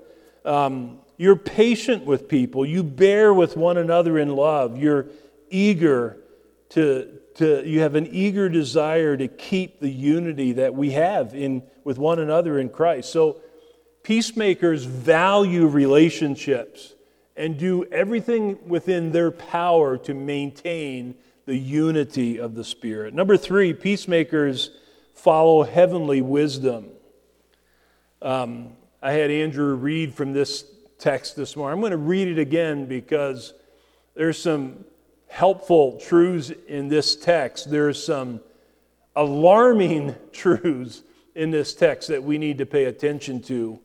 Um, 0.45 0.99
you're 1.17 1.35
patient 1.35 2.05
with 2.05 2.27
people. 2.27 2.65
You 2.65 2.83
bear 2.83 3.33
with 3.33 3.55
one 3.55 3.77
another 3.77 4.17
in 4.17 4.29
love. 4.35 4.77
You're 4.77 5.07
eager 5.49 6.17
to, 6.69 7.19
to 7.35 7.67
you 7.67 7.81
have 7.81 7.95
an 7.95 8.07
eager 8.11 8.49
desire 8.49 9.17
to 9.17 9.27
keep 9.27 9.79
the 9.79 9.89
unity 9.89 10.53
that 10.53 10.75
we 10.75 10.91
have 10.91 11.33
in, 11.33 11.63
with 11.83 11.97
one 11.97 12.19
another 12.19 12.59
in 12.59 12.69
Christ. 12.69 13.11
So 13.11 13.37
peacemakers 14.03 14.83
value 14.83 15.67
relationships 15.67 16.93
and 17.35 17.57
do 17.57 17.83
everything 17.85 18.59
within 18.67 19.11
their 19.11 19.31
power 19.31 19.97
to 19.97 20.13
maintain 20.13 21.15
the 21.45 21.57
unity 21.57 22.37
of 22.37 22.55
the 22.55 22.63
Spirit. 22.63 23.13
Number 23.13 23.37
three, 23.37 23.73
peacemakers 23.73 24.71
follow 25.13 25.63
heavenly 25.63 26.21
wisdom. 26.21 26.89
Um, 28.21 28.73
I 29.01 29.11
had 29.11 29.31
Andrew 29.31 29.75
read 29.75 30.13
from 30.13 30.33
this 30.33 30.65
text 30.99 31.35
this 31.35 31.55
morning. 31.55 31.73
I'm 31.73 31.81
going 31.81 31.91
to 31.91 31.97
read 31.97 32.27
it 32.27 32.39
again 32.39 32.85
because 32.85 33.53
there's 34.15 34.41
some 34.41 34.85
helpful 35.33 35.99
truths 35.99 36.51
in 36.67 36.89
this 36.89 37.15
text. 37.15 37.71
There's 37.71 38.05
some 38.05 38.39
alarming 39.15 40.15
truths 40.31 41.01
in 41.33 41.49
this 41.49 41.73
text 41.73 42.09
that 42.09 42.23
we 42.23 42.37
need 42.37 42.59
to 42.59 42.67
pay 42.67 42.85
attention 42.85 43.41
to. 43.41 43.79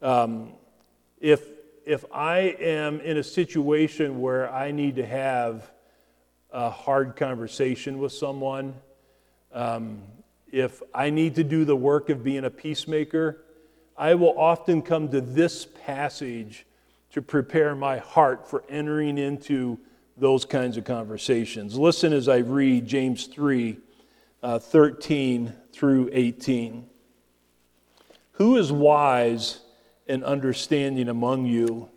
Um, 0.00 0.52
if, 1.20 1.46
if 1.84 2.06
I 2.10 2.56
am 2.58 3.00
in 3.00 3.18
a 3.18 3.22
situation 3.22 4.22
where 4.22 4.50
I 4.50 4.70
need 4.70 4.96
to 4.96 5.04
have 5.04 5.70
a 6.50 6.70
hard 6.70 7.14
conversation 7.14 7.98
with 7.98 8.12
someone, 8.12 8.72
um, 9.52 10.00
if 10.50 10.82
I 10.94 11.10
need 11.10 11.34
to 11.34 11.44
do 11.44 11.66
the 11.66 11.76
work 11.76 12.08
of 12.08 12.24
being 12.24 12.46
a 12.46 12.50
peacemaker, 12.50 13.44
I 13.98 14.14
will 14.14 14.38
often 14.38 14.80
come 14.80 15.10
to 15.10 15.20
this 15.20 15.66
passage 15.84 16.64
to 17.12 17.20
prepare 17.20 17.74
my 17.74 17.98
heart 17.98 18.48
for 18.48 18.64
entering 18.70 19.18
into 19.18 19.78
those 20.16 20.44
kinds 20.44 20.76
of 20.76 20.84
conversations. 20.84 21.76
Listen 21.76 22.12
as 22.12 22.28
I 22.28 22.38
read 22.38 22.86
James 22.86 23.26
3 23.26 23.78
uh, 24.42 24.58
13 24.58 25.52
through 25.72 26.10
18. 26.12 26.86
Who 28.32 28.56
is 28.56 28.70
wise 28.70 29.60
and 30.06 30.22
understanding 30.22 31.08
among 31.08 31.46
you? 31.46 31.88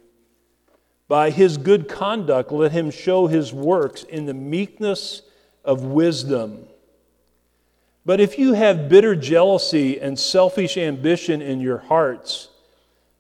By 1.08 1.30
his 1.30 1.58
good 1.58 1.88
conduct, 1.90 2.52
let 2.52 2.72
him 2.72 2.90
show 2.90 3.28
his 3.28 3.54
works 3.54 4.04
in 4.04 4.26
the 4.26 4.34
meekness 4.34 5.22
of 5.64 5.84
wisdom. 5.84 6.68
But 8.06 8.22
if 8.22 8.40
you 8.40 8.54
have 8.54 8.88
bitter 8.88 9.16
jealousy 9.16 10.00
and 10.00 10.18
selfish 10.18 10.78
ambition 10.78 11.42
in 11.42 11.60
your 11.60 11.80
hearts, 11.80 12.50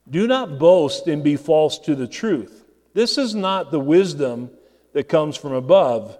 do 0.09 0.27
not 0.27 0.57
boast 0.57 1.07
and 1.07 1.23
be 1.23 1.35
false 1.35 1.77
to 1.79 1.95
the 1.95 2.07
truth. 2.07 2.65
This 2.93 3.17
is 3.17 3.35
not 3.35 3.71
the 3.71 3.79
wisdom 3.79 4.49
that 4.97 5.07
comes 5.07 5.37
from 5.37 5.53
above, 5.53 6.17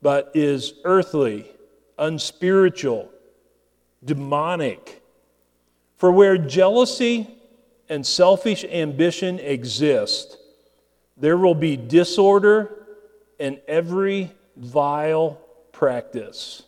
but 0.00 0.30
is 0.32 0.72
earthly, 0.84 1.46
unspiritual, 1.98 3.10
demonic. 4.02 5.02
For 5.98 6.10
where 6.10 6.38
jealousy 6.38 7.28
and 7.86 8.06
selfish 8.06 8.64
ambition 8.64 9.38
exist, 9.38 10.38
there 11.18 11.36
will 11.36 11.54
be 11.54 11.76
disorder 11.76 12.86
and 13.38 13.60
every 13.68 14.32
vile 14.56 15.38
practice. 15.72 16.62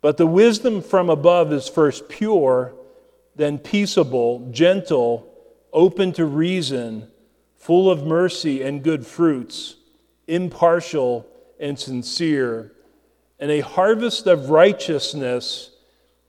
But 0.00 0.16
the 0.16 0.26
wisdom 0.26 0.82
from 0.82 1.10
above 1.10 1.52
is 1.52 1.68
first 1.68 2.08
pure, 2.08 2.74
then 3.36 3.56
peaceable, 3.56 4.50
gentle, 4.50 5.32
open 5.72 6.12
to 6.14 6.26
reason, 6.26 7.06
full 7.54 7.88
of 7.88 8.04
mercy 8.04 8.62
and 8.64 8.82
good 8.82 9.06
fruits, 9.06 9.76
impartial 10.28 11.26
and 11.58 11.78
sincere. 11.78 12.72
And 13.40 13.50
a 13.50 13.60
harvest 13.60 14.26
of 14.26 14.50
righteousness 14.50 15.70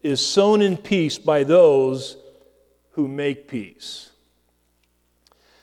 is 0.02 0.26
sown 0.26 0.62
in 0.62 0.78
peace 0.78 1.18
by 1.18 1.44
those 1.44 2.18
who 2.92 3.08
make 3.08 3.48
peace. 3.48 4.10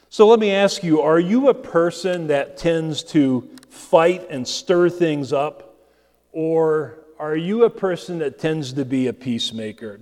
So 0.09 0.27
let 0.29 0.38
me 0.38 0.51
ask 0.51 0.83
you 0.83 1.03
are 1.03 1.18
you 1.18 1.49
a 1.49 1.55
person 1.55 2.29
that 2.29 2.57
tends 2.57 3.03
to 3.05 3.51
fight 3.68 4.27
and 4.31 4.46
stir 4.46 4.88
things 4.88 5.33
up? 5.33 5.77
Or 6.33 6.99
are 7.18 7.37
you 7.37 7.64
a 7.64 7.70
person 7.70 8.18
that 8.18 8.38
tends 8.38 8.75
to 8.75 8.85
be 8.85 9.07
a 9.07 9.12
peacemaker? 9.12 9.99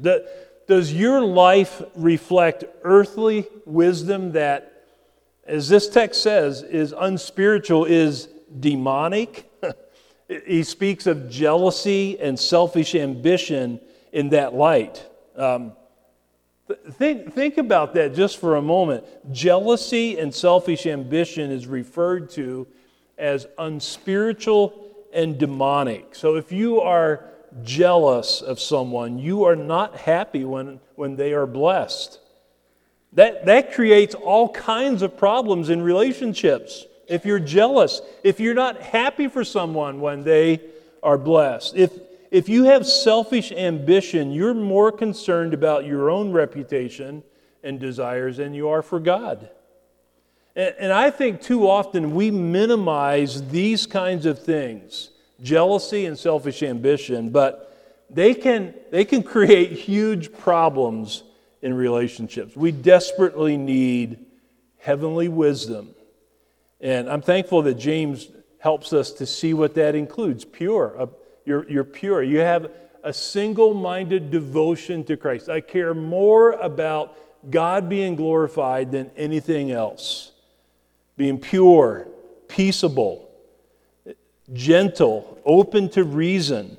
Does 0.66 0.92
your 0.92 1.20
life 1.20 1.82
reflect 1.94 2.64
earthly 2.82 3.46
wisdom 3.66 4.32
that, 4.32 4.73
as 5.46 5.68
this 5.68 5.88
text 5.88 6.22
says, 6.22 6.62
is 6.62 6.94
unspiritual, 6.96 7.84
is 7.84 8.28
demonic? 8.60 9.50
he 10.46 10.62
speaks 10.62 11.06
of 11.06 11.28
jealousy 11.28 12.18
and 12.18 12.38
selfish 12.38 12.94
ambition 12.94 13.80
in 14.12 14.30
that 14.30 14.54
light. 14.54 15.06
Um, 15.36 15.72
think, 16.92 17.32
think 17.34 17.58
about 17.58 17.94
that 17.94 18.14
just 18.14 18.38
for 18.38 18.56
a 18.56 18.62
moment. 18.62 19.04
Jealousy 19.32 20.18
and 20.18 20.34
selfish 20.34 20.86
ambition 20.86 21.50
is 21.50 21.66
referred 21.66 22.30
to 22.30 22.66
as 23.18 23.46
unspiritual 23.58 24.80
and 25.12 25.38
demonic. 25.38 26.14
So 26.14 26.36
if 26.36 26.50
you 26.52 26.80
are 26.80 27.30
jealous 27.62 28.40
of 28.40 28.58
someone, 28.58 29.18
you 29.18 29.44
are 29.44 29.56
not 29.56 29.96
happy 29.96 30.44
when, 30.44 30.80
when 30.96 31.16
they 31.16 31.32
are 31.32 31.46
blessed. 31.46 32.18
That, 33.14 33.46
that 33.46 33.72
creates 33.72 34.14
all 34.14 34.48
kinds 34.48 35.02
of 35.02 35.16
problems 35.16 35.70
in 35.70 35.82
relationships. 35.82 36.84
If 37.08 37.24
you're 37.24 37.38
jealous, 37.38 38.02
if 38.22 38.40
you're 38.40 38.54
not 38.54 38.80
happy 38.80 39.28
for 39.28 39.44
someone 39.44 40.00
when 40.00 40.24
they 40.24 40.60
are 41.02 41.18
blessed, 41.18 41.76
if, 41.76 41.92
if 42.30 42.48
you 42.48 42.64
have 42.64 42.86
selfish 42.86 43.52
ambition, 43.52 44.32
you're 44.32 44.54
more 44.54 44.90
concerned 44.90 45.54
about 45.54 45.86
your 45.86 46.10
own 46.10 46.32
reputation 46.32 47.22
and 47.62 47.78
desires 47.78 48.38
than 48.38 48.52
you 48.52 48.68
are 48.68 48.82
for 48.82 48.98
God. 48.98 49.48
And 50.56 50.92
I 50.92 51.10
think 51.10 51.40
too 51.40 51.68
often 51.68 52.14
we 52.14 52.30
minimize 52.30 53.48
these 53.48 53.86
kinds 53.86 54.24
of 54.24 54.38
things 54.38 55.10
jealousy 55.42 56.06
and 56.06 56.16
selfish 56.16 56.62
ambition, 56.62 57.30
but 57.30 57.76
they 58.08 58.34
can, 58.34 58.72
they 58.92 59.04
can 59.04 59.22
create 59.22 59.72
huge 59.72 60.32
problems 60.32 61.24
in 61.64 61.74
relationships. 61.74 62.54
We 62.54 62.70
desperately 62.70 63.56
need 63.56 64.18
heavenly 64.78 65.28
wisdom. 65.28 65.94
And 66.80 67.08
I'm 67.08 67.22
thankful 67.22 67.62
that 67.62 67.74
James 67.74 68.28
helps 68.58 68.92
us 68.92 69.10
to 69.12 69.26
see 69.26 69.54
what 69.54 69.74
that 69.74 69.94
includes 69.94 70.44
pure. 70.44 70.94
Uh, 70.96 71.06
you're, 71.44 71.68
you're 71.68 71.84
pure. 71.84 72.22
You 72.22 72.40
have 72.40 72.70
a 73.02 73.12
single 73.12 73.74
minded 73.74 74.30
devotion 74.30 75.04
to 75.04 75.16
Christ. 75.16 75.48
I 75.48 75.60
care 75.60 75.94
more 75.94 76.52
about 76.52 77.16
God 77.50 77.88
being 77.88 78.14
glorified 78.14 78.92
than 78.92 79.10
anything 79.16 79.72
else 79.72 80.30
being 81.16 81.38
pure, 81.38 82.08
peaceable, 82.48 83.30
gentle, 84.52 85.38
open 85.44 85.88
to 85.90 86.04
reason, 86.04 86.76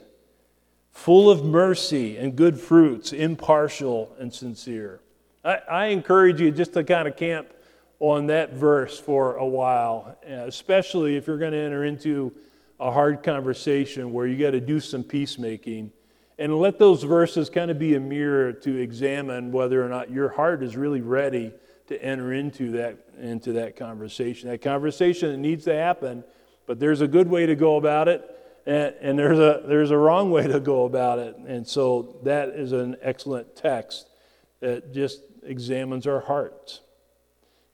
full 0.96 1.30
of 1.30 1.44
mercy 1.44 2.18
and 2.18 2.36
good 2.36 2.60
fruits, 2.60 3.12
impartial 3.12 4.16
and 4.18 4.34
sincere. 4.34 5.02
I, 5.44 5.58
I 5.70 5.86
encourage 5.88 6.40
you 6.40 6.50
just 6.52 6.74
to 6.74 6.84
kind 6.84 7.08
of 7.08 7.18
camp 7.18 7.54
on 8.00 8.28
that 8.28 8.54
verse 8.54 8.98
for 8.98 9.36
a 9.36 9.46
while, 9.46 10.18
especially 10.26 11.18
if 11.18 11.28
you're 11.28 11.38
going 11.38 11.52
to 11.52 11.60
enter 11.60 11.84
into 11.84 12.34
a 12.80 12.92
hard 12.92 13.24
conversation 13.24 14.14
where 14.14 14.26
you 14.26 14.38
got 14.38 14.52
to 14.52 14.62
do 14.62 14.80
some 14.80 15.04
peacemaking. 15.04 15.92
And 16.40 16.58
let 16.58 16.80
those 16.80 17.04
verses 17.04 17.50
kind 17.50 17.70
of 17.70 17.78
be 17.78 17.96
a 17.96 18.00
mirror 18.00 18.54
to 18.54 18.78
examine 18.78 19.52
whether 19.52 19.86
or 19.86 19.90
not 19.90 20.10
your 20.10 20.30
heart 20.30 20.64
is 20.64 20.76
really 20.76 21.02
ready 21.02 21.54
to 21.88 22.02
enter 22.02 22.34
into 22.34 22.72
that, 22.72 22.98
into 23.20 23.54
that 23.54 23.76
conversation. 23.76 24.50
That 24.50 24.62
conversation 24.62 25.32
that 25.32 25.38
needs 25.38 25.66
to 25.66 25.74
happen, 25.76 26.24
but 26.66 26.80
there's 26.80 27.02
a 27.02 27.08
good 27.08 27.30
way 27.30 27.46
to 27.46 27.56
go 27.56 27.76
about 27.76 28.08
it, 28.08 28.35
and, 28.66 28.96
and 29.02 29.20
there's, 29.20 29.40
a, 29.40 29.64
there's 29.66 29.92
a 29.92 29.98
wrong 29.98 30.32
way 30.32 30.48
to 30.48 30.60
go 30.60 30.86
about 30.86 31.20
it. 31.20 31.36
And 31.38 31.68
so 31.68 32.18
that 32.24 32.50
is 32.50 32.72
an 32.72 32.98
excellent 33.02 33.56
text 33.56 34.08
that 34.60 34.94
just 34.94 35.22
examines 35.44 36.08
our 36.08 36.20
hearts. 36.20 36.82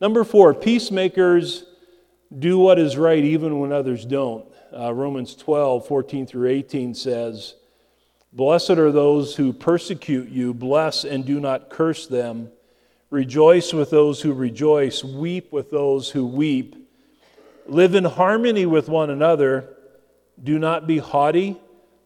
Number 0.02 0.24
four, 0.24 0.54
peacemakers 0.54 1.66
do 2.38 2.58
what 2.58 2.80
is 2.80 2.98
right 2.98 3.24
even 3.24 3.60
when 3.60 3.72
others 3.72 4.06
don't. 4.06 4.46
Uh, 4.76 4.94
Romans 4.94 5.36
12, 5.36 5.88
14 5.88 6.26
through 6.26 6.50
18 6.50 6.96
says, 6.96 7.56
Blessed 8.34 8.72
are 8.72 8.92
those 8.92 9.36
who 9.36 9.52
persecute 9.52 10.30
you, 10.30 10.54
bless 10.54 11.04
and 11.04 11.26
do 11.26 11.40
not 11.40 11.70
curse 11.70 12.08
them. 12.08 12.50
Rejoice 13.10 13.74
with 13.74 13.90
those 13.90 14.22
who 14.22 14.34
rejoice, 14.34 15.04
weep 15.04 15.52
with 15.52 15.70
those 15.70 16.10
who 16.10 16.26
weep. 16.26 16.78
Live 17.68 17.94
in 17.94 18.06
harmony 18.06 18.66
with 18.66 18.88
one 18.88 19.10
another. 19.10 19.70
Do 20.44 20.58
not 20.58 20.88
be 20.88 20.98
haughty, 20.98 21.58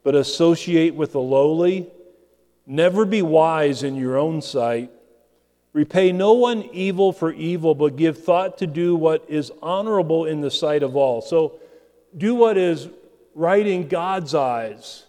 but 0.03 0.15
associate 0.15 0.95
with 0.95 1.13
the 1.13 1.19
lowly. 1.19 1.89
Never 2.67 3.05
be 3.05 3.21
wise 3.21 3.83
in 3.83 3.95
your 3.95 4.17
own 4.17 4.41
sight. 4.41 4.91
Repay 5.73 6.11
no 6.11 6.33
one 6.33 6.63
evil 6.71 7.11
for 7.11 7.31
evil, 7.31 7.75
but 7.75 7.95
give 7.95 8.23
thought 8.23 8.57
to 8.59 8.67
do 8.67 8.95
what 8.95 9.25
is 9.27 9.51
honorable 9.61 10.25
in 10.25 10.41
the 10.41 10.51
sight 10.51 10.83
of 10.83 10.95
all. 10.95 11.21
So, 11.21 11.59
do 12.15 12.33
what 12.33 12.57
is 12.57 12.87
right 13.33 13.65
in 13.65 13.89
God's 13.89 14.33
eyes 14.33 15.03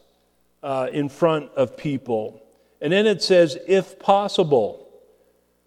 uh, 0.62 0.88
in 0.92 1.08
front 1.08 1.50
of 1.52 1.76
people. 1.76 2.42
And 2.80 2.92
then 2.92 3.06
it 3.06 3.22
says, 3.22 3.56
if 3.68 3.98
possible, 4.00 4.88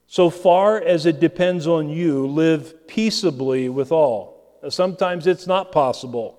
so 0.07 0.29
far 0.29 0.81
as 0.81 1.05
it 1.05 1.19
depends 1.19 1.65
on 1.65 1.89
you, 1.89 2.27
live 2.27 2.87
peaceably 2.87 3.69
with 3.69 3.91
all. 3.91 4.59
Now, 4.61 4.69
sometimes 4.69 5.27
it's 5.27 5.47
not 5.47 5.71
possible 5.71 6.38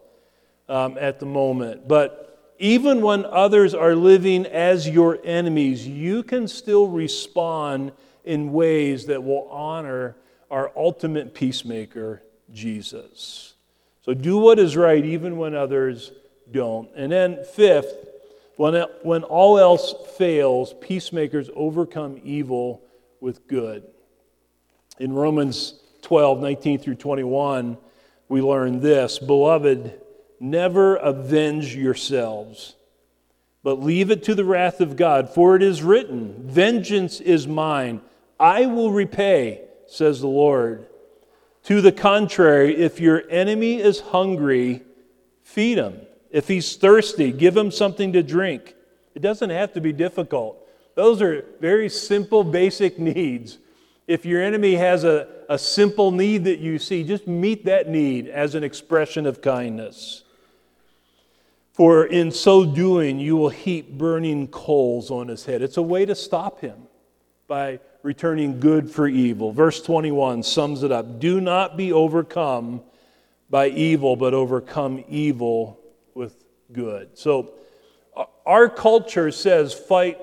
um, 0.70 0.96
at 0.98 1.20
the 1.20 1.26
moment, 1.26 1.86
but 1.86 2.54
even 2.58 3.00
when 3.00 3.24
others 3.24 3.74
are 3.74 3.94
living 3.94 4.46
as 4.46 4.88
your 4.88 5.18
enemies, 5.24 5.86
you 5.86 6.22
can 6.22 6.46
still 6.46 6.86
respond 6.86 7.92
in 8.24 8.52
ways 8.52 9.06
that 9.06 9.24
will 9.24 9.48
honor 9.50 10.14
our 10.50 10.70
ultimate 10.76 11.34
peacemaker, 11.34 12.22
Jesus. 12.52 13.54
So 14.02 14.14
do 14.14 14.38
what 14.38 14.58
is 14.58 14.76
right 14.76 15.04
even 15.04 15.38
when 15.38 15.54
others 15.54 16.12
don't. 16.50 16.90
And 16.94 17.10
then, 17.10 17.44
fifth, 17.44 18.08
when, 18.56 18.74
when 19.02 19.22
all 19.24 19.58
else 19.58 19.94
fails, 20.16 20.74
peacemakers 20.80 21.48
overcome 21.56 22.20
evil 22.22 22.82
with 23.20 23.46
good. 23.48 23.84
In 24.98 25.14
Romans 25.14 25.80
12, 26.02 26.40
19 26.40 26.78
through 26.78 26.96
21, 26.96 27.78
we 28.28 28.42
learn 28.42 28.80
this 28.80 29.18
Beloved, 29.18 29.98
never 30.40 30.96
avenge 30.96 31.76
yourselves, 31.76 32.74
but 33.62 33.80
leave 33.80 34.10
it 34.10 34.24
to 34.24 34.34
the 34.34 34.44
wrath 34.44 34.80
of 34.80 34.96
God, 34.96 35.28
for 35.28 35.54
it 35.54 35.62
is 35.62 35.82
written, 35.82 36.34
Vengeance 36.46 37.20
is 37.20 37.46
mine, 37.46 38.00
I 38.40 38.66
will 38.66 38.90
repay, 38.90 39.60
says 39.86 40.20
the 40.20 40.28
Lord. 40.28 40.86
To 41.64 41.82
the 41.82 41.92
contrary, 41.92 42.74
if 42.74 42.98
your 42.98 43.22
enemy 43.28 43.80
is 43.80 44.00
hungry, 44.00 44.82
feed 45.42 45.76
him. 45.76 46.00
If 46.30 46.48
he's 46.48 46.76
thirsty, 46.76 47.32
give 47.32 47.54
him 47.54 47.70
something 47.70 48.14
to 48.14 48.22
drink. 48.22 48.74
It 49.14 49.20
doesn't 49.20 49.50
have 49.50 49.74
to 49.74 49.80
be 49.80 49.92
difficult. 49.92 50.56
Those 50.94 51.20
are 51.20 51.44
very 51.60 51.90
simple, 51.90 52.44
basic 52.44 52.98
needs. 52.98 53.58
If 54.06 54.24
your 54.24 54.42
enemy 54.42 54.76
has 54.76 55.04
a, 55.04 55.28
a 55.48 55.58
simple 55.58 56.10
need 56.10 56.44
that 56.44 56.60
you 56.60 56.78
see, 56.78 57.04
just 57.04 57.26
meet 57.26 57.66
that 57.66 57.88
need 57.88 58.28
as 58.28 58.54
an 58.54 58.64
expression 58.64 59.26
of 59.26 59.42
kindness. 59.42 60.24
For 61.80 62.04
in 62.04 62.30
so 62.30 62.66
doing, 62.66 63.18
you 63.18 63.38
will 63.38 63.48
heap 63.48 63.96
burning 63.96 64.48
coals 64.48 65.10
on 65.10 65.28
his 65.28 65.46
head. 65.46 65.62
It's 65.62 65.78
a 65.78 65.82
way 65.82 66.04
to 66.04 66.14
stop 66.14 66.60
him 66.60 66.76
by 67.48 67.80
returning 68.02 68.60
good 68.60 68.90
for 68.90 69.08
evil. 69.08 69.50
Verse 69.50 69.80
21 69.80 70.42
sums 70.42 70.82
it 70.82 70.92
up 70.92 71.20
Do 71.20 71.40
not 71.40 71.78
be 71.78 71.90
overcome 71.90 72.82
by 73.48 73.68
evil, 73.68 74.14
but 74.14 74.34
overcome 74.34 75.02
evil 75.08 75.80
with 76.12 76.44
good. 76.70 77.16
So 77.16 77.54
our 78.44 78.68
culture 78.68 79.30
says 79.30 79.72
fight 79.72 80.18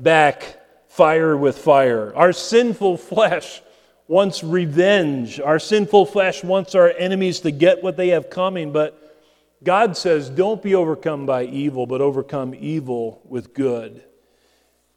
back 0.00 0.60
fire 0.86 1.36
with 1.36 1.58
fire. 1.58 2.14
Our 2.14 2.32
sinful 2.32 2.98
flesh 2.98 3.62
wants 4.06 4.44
revenge. 4.44 5.40
Our 5.40 5.58
sinful 5.58 6.06
flesh 6.06 6.44
wants 6.44 6.76
our 6.76 6.88
enemies 6.88 7.40
to 7.40 7.50
get 7.50 7.82
what 7.82 7.96
they 7.96 8.10
have 8.10 8.30
coming, 8.30 8.70
but 8.70 8.99
God 9.62 9.96
says, 9.96 10.30
don't 10.30 10.62
be 10.62 10.74
overcome 10.74 11.26
by 11.26 11.44
evil, 11.44 11.86
but 11.86 12.00
overcome 12.00 12.54
evil 12.58 13.20
with 13.24 13.52
good. 13.52 14.02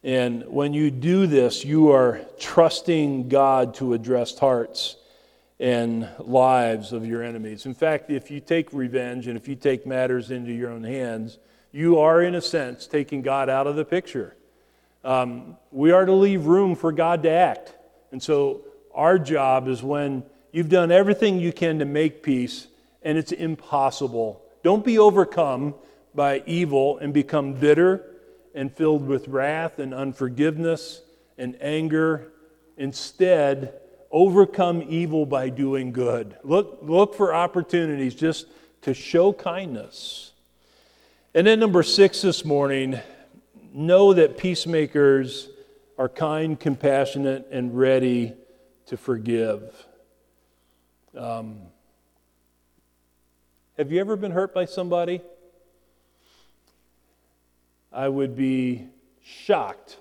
And 0.04 0.46
when 0.48 0.74
you 0.74 0.92
do 0.92 1.28
this, 1.28 1.66
you 1.66 1.92
are 1.92 2.22
trusting 2.40 3.30
God 3.30 3.74
to 3.76 3.94
address 3.94 4.38
hearts 4.38 4.98
and 5.60 6.08
lives 6.20 6.92
of 6.92 7.06
your 7.06 7.24
enemies. 7.24 7.66
In 7.66 7.74
fact, 7.74 8.10
if 8.10 8.30
you 8.30 8.40
take 8.40 8.74
revenge 8.74 9.28
and 9.28 9.38
if 9.38 9.48
you 9.48 9.56
take 9.56 9.86
matters 9.86 10.32
into 10.32 10.52
your 10.52 10.72
own 10.72 10.84
hands, 10.84 11.40
you 11.72 12.00
are, 12.00 12.22
in 12.22 12.36
a 12.36 12.42
sense, 12.42 12.86
taking 12.86 13.22
God 13.22 13.50
out 13.50 13.66
of 13.66 13.76
the 13.76 13.86
picture. 13.86 14.36
Um, 15.04 15.58
we 15.72 15.92
are 15.92 16.06
to 16.06 16.14
leave 16.14 16.46
room 16.46 16.76
for 16.76 16.92
God 16.92 17.24
to 17.24 17.30
act. 17.30 17.74
And 18.12 18.22
so, 18.22 18.62
our 18.94 19.18
job 19.18 19.68
is 19.68 19.82
when 19.82 20.24
you've 20.52 20.70
done 20.70 20.92
everything 20.92 21.40
you 21.40 21.52
can 21.52 21.80
to 21.80 21.86
make 21.86 22.22
peace 22.22 22.68
and 23.02 23.18
it's 23.18 23.32
impossible. 23.32 24.43
Don't 24.64 24.84
be 24.84 24.98
overcome 24.98 25.76
by 26.16 26.42
evil 26.46 26.98
and 26.98 27.14
become 27.14 27.54
bitter 27.54 28.04
and 28.56 28.72
filled 28.72 29.06
with 29.08 29.28
wrath 29.28 29.80
and 29.80 29.94
unforgiveness 29.94 31.02
and 31.38 31.58
anger. 31.62 32.32
Instead, 32.78 33.74
overcome 34.12 34.84
evil 34.88 35.26
by 35.26 35.50
doing 35.50 35.92
good. 35.92 36.38
Look, 36.44 36.80
look 36.82 37.16
for 37.16 37.34
opportunities 37.34 38.16
just 38.16 38.48
to 38.84 38.94
show 38.94 39.34
kindness. 39.34 40.32
And 41.34 41.48
then, 41.48 41.60
number 41.60 41.84
six 41.84 42.22
this 42.22 42.46
morning, 42.46 43.00
know 43.74 44.14
that 44.14 44.38
peacemakers 44.38 45.50
are 45.98 46.10
kind, 46.10 46.60
compassionate, 46.60 47.48
and 47.52 47.76
ready 47.78 48.34
to 48.86 48.98
forgive. 48.98 49.88
Um, 51.18 51.58
have 53.78 53.92
you 53.92 54.00
ever 54.00 54.16
been 54.16 54.32
hurt 54.32 54.54
by 54.54 54.66
somebody? 54.66 55.22
I 57.92 58.08
would 58.08 58.36
be 58.36 58.88
shocked 59.24 59.98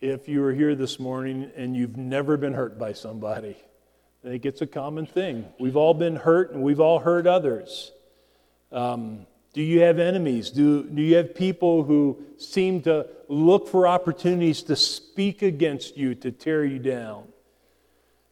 if 0.00 0.28
you 0.28 0.40
were 0.40 0.52
here 0.52 0.74
this 0.74 0.98
morning 0.98 1.50
and 1.56 1.76
you've 1.76 1.96
never 1.96 2.36
been 2.36 2.54
hurt 2.54 2.78
by 2.78 2.92
somebody. 2.92 3.56
I 4.24 4.28
think 4.28 4.46
it's 4.46 4.60
a 4.60 4.66
common 4.66 5.06
thing. 5.06 5.46
We've 5.58 5.76
all 5.76 5.94
been 5.94 6.16
hurt 6.16 6.52
and 6.52 6.62
we've 6.62 6.80
all 6.80 6.98
hurt 6.98 7.26
others. 7.26 7.92
Um, 8.70 9.26
do 9.52 9.62
you 9.62 9.80
have 9.80 9.98
enemies? 9.98 10.50
Do, 10.50 10.84
do 10.84 11.02
you 11.02 11.16
have 11.16 11.34
people 11.34 11.82
who 11.82 12.22
seem 12.38 12.82
to 12.82 13.06
look 13.28 13.68
for 13.68 13.88
opportunities 13.88 14.62
to 14.64 14.76
speak 14.76 15.42
against 15.42 15.96
you, 15.96 16.14
to 16.16 16.30
tear 16.30 16.64
you 16.64 16.78
down? 16.78 17.24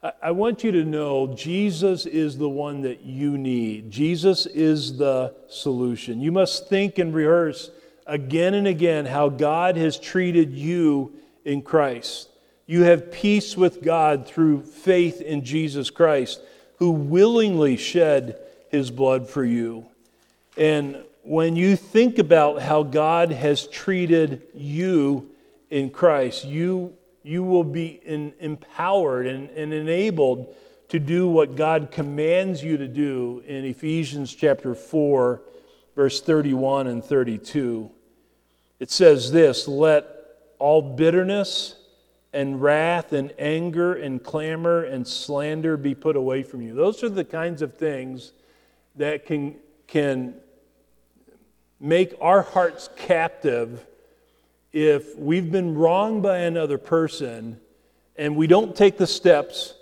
I, 0.00 0.30
want 0.30 0.62
you 0.62 0.70
to 0.72 0.84
know 0.84 1.34
Jesus 1.34 2.06
is 2.06 2.38
the 2.38 2.48
one 2.48 2.82
that 2.82 3.00
you 3.02 3.36
need. 3.36 3.90
Jesus 3.90 4.46
is 4.46 4.96
the 4.96 5.34
solution. 5.48 6.20
You 6.20 6.30
must 6.30 6.68
think 6.68 6.98
and 6.98 7.12
rehearse 7.12 7.70
again 8.06 8.54
and 8.54 8.68
again 8.68 9.06
how 9.06 9.28
God 9.28 9.76
has 9.76 9.98
treated 9.98 10.52
you 10.52 11.12
in 11.44 11.62
Christ. 11.62 12.28
You 12.66 12.82
have 12.82 13.10
peace 13.10 13.56
with 13.56 13.82
God 13.82 14.28
through 14.28 14.62
faith 14.62 15.20
in 15.20 15.44
Jesus 15.44 15.90
Christ, 15.90 16.40
who 16.76 16.90
willingly 16.92 17.76
shed 17.76 18.38
his 18.70 18.92
blood 18.92 19.28
for 19.28 19.44
you. 19.44 19.86
And 20.56 21.02
when 21.22 21.56
you 21.56 21.74
think 21.74 22.18
about 22.18 22.62
how 22.62 22.84
God 22.84 23.32
has 23.32 23.66
treated 23.66 24.42
you 24.54 25.30
in 25.70 25.90
Christ, 25.90 26.44
you, 26.44 26.94
you 27.22 27.42
will 27.42 27.64
be 27.64 28.00
in, 28.04 28.32
empowered 28.40 29.26
and, 29.26 29.50
and 29.50 29.72
enabled 29.72 30.54
to 30.88 30.98
do 30.98 31.28
what 31.28 31.56
God 31.56 31.90
commands 31.90 32.62
you 32.62 32.76
to 32.78 32.88
do 32.88 33.42
in 33.46 33.64
Ephesians 33.64 34.34
chapter 34.34 34.74
4, 34.74 35.42
verse 35.94 36.20
31 36.20 36.86
and 36.86 37.04
32. 37.04 37.90
It 38.80 38.90
says 38.90 39.30
this 39.30 39.68
Let 39.68 40.06
all 40.58 40.80
bitterness 40.80 41.76
and 42.32 42.60
wrath 42.60 43.12
and 43.12 43.32
anger 43.38 43.94
and 43.94 44.22
clamor 44.22 44.84
and 44.84 45.06
slander 45.06 45.76
be 45.76 45.94
put 45.94 46.16
away 46.16 46.42
from 46.42 46.62
you. 46.62 46.74
Those 46.74 47.02
are 47.02 47.08
the 47.08 47.24
kinds 47.24 47.62
of 47.62 47.74
things 47.74 48.32
that 48.96 49.26
can, 49.26 49.56
can 49.86 50.34
make 51.80 52.14
our 52.20 52.42
hearts 52.42 52.88
captive 52.96 53.86
if 54.72 55.16
we've 55.16 55.50
been 55.50 55.74
wronged 55.74 56.22
by 56.22 56.38
another 56.38 56.78
person 56.78 57.60
and 58.16 58.36
we 58.36 58.46
don't 58.46 58.74
take 58.76 58.98
the 58.98 59.06
steps 59.06 59.74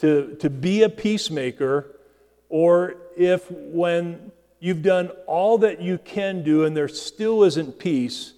to, 0.00 0.36
to 0.40 0.50
be 0.50 0.82
a 0.82 0.88
peacemaker, 0.88 1.96
or 2.48 2.96
if 3.16 3.50
when 3.50 4.32
you've 4.58 4.82
done 4.82 5.08
all 5.26 5.58
that 5.58 5.80
you 5.80 5.98
can 5.98 6.42
do 6.42 6.64
and 6.64 6.76
there 6.76 6.88
still 6.88 7.44
isn't 7.44 7.78
peace, 7.78 8.34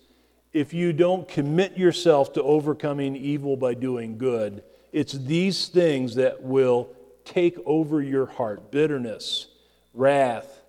if 0.52 0.72
you 0.72 0.92
don't 0.92 1.26
commit 1.26 1.76
yourself 1.76 2.32
to 2.34 2.42
overcoming 2.42 3.16
evil 3.16 3.57
by 3.57 3.74
doing 3.74 4.18
good, 4.18 4.62
it's 4.92 5.12
these 5.12 5.68
things 5.68 6.14
that 6.14 6.42
will 6.42 6.90
take 7.24 7.57
over 7.66 8.00
your 8.00 8.26
heart 8.26 8.70
bitterness, 8.70 9.48
wrath, 9.92 10.62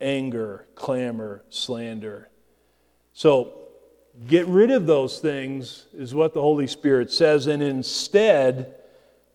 anger, 0.00 0.66
clamor, 0.74 1.42
slander. 1.50 2.28
So, 3.12 3.65
get 4.26 4.46
rid 4.46 4.70
of 4.70 4.86
those 4.86 5.18
things, 5.18 5.86
is 5.94 6.14
what 6.14 6.32
the 6.32 6.40
Holy 6.40 6.66
Spirit 6.66 7.12
says, 7.12 7.46
and 7.46 7.62
instead 7.62 8.74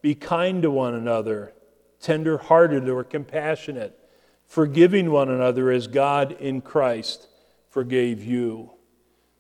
be 0.02 0.16
kind 0.16 0.64
to 0.64 0.72
one 0.72 0.96
another, 0.96 1.54
tender 2.00 2.38
hearted 2.38 2.90
or 2.90 3.04
compassionate, 3.04 3.98
forgiving 4.46 5.12
one 5.12 5.30
another 5.30 5.72
as 5.72 5.88
God 5.88 6.34
in 6.34 6.62
Christ 6.62 7.28
forgave 7.70 8.24
you. 8.24 8.72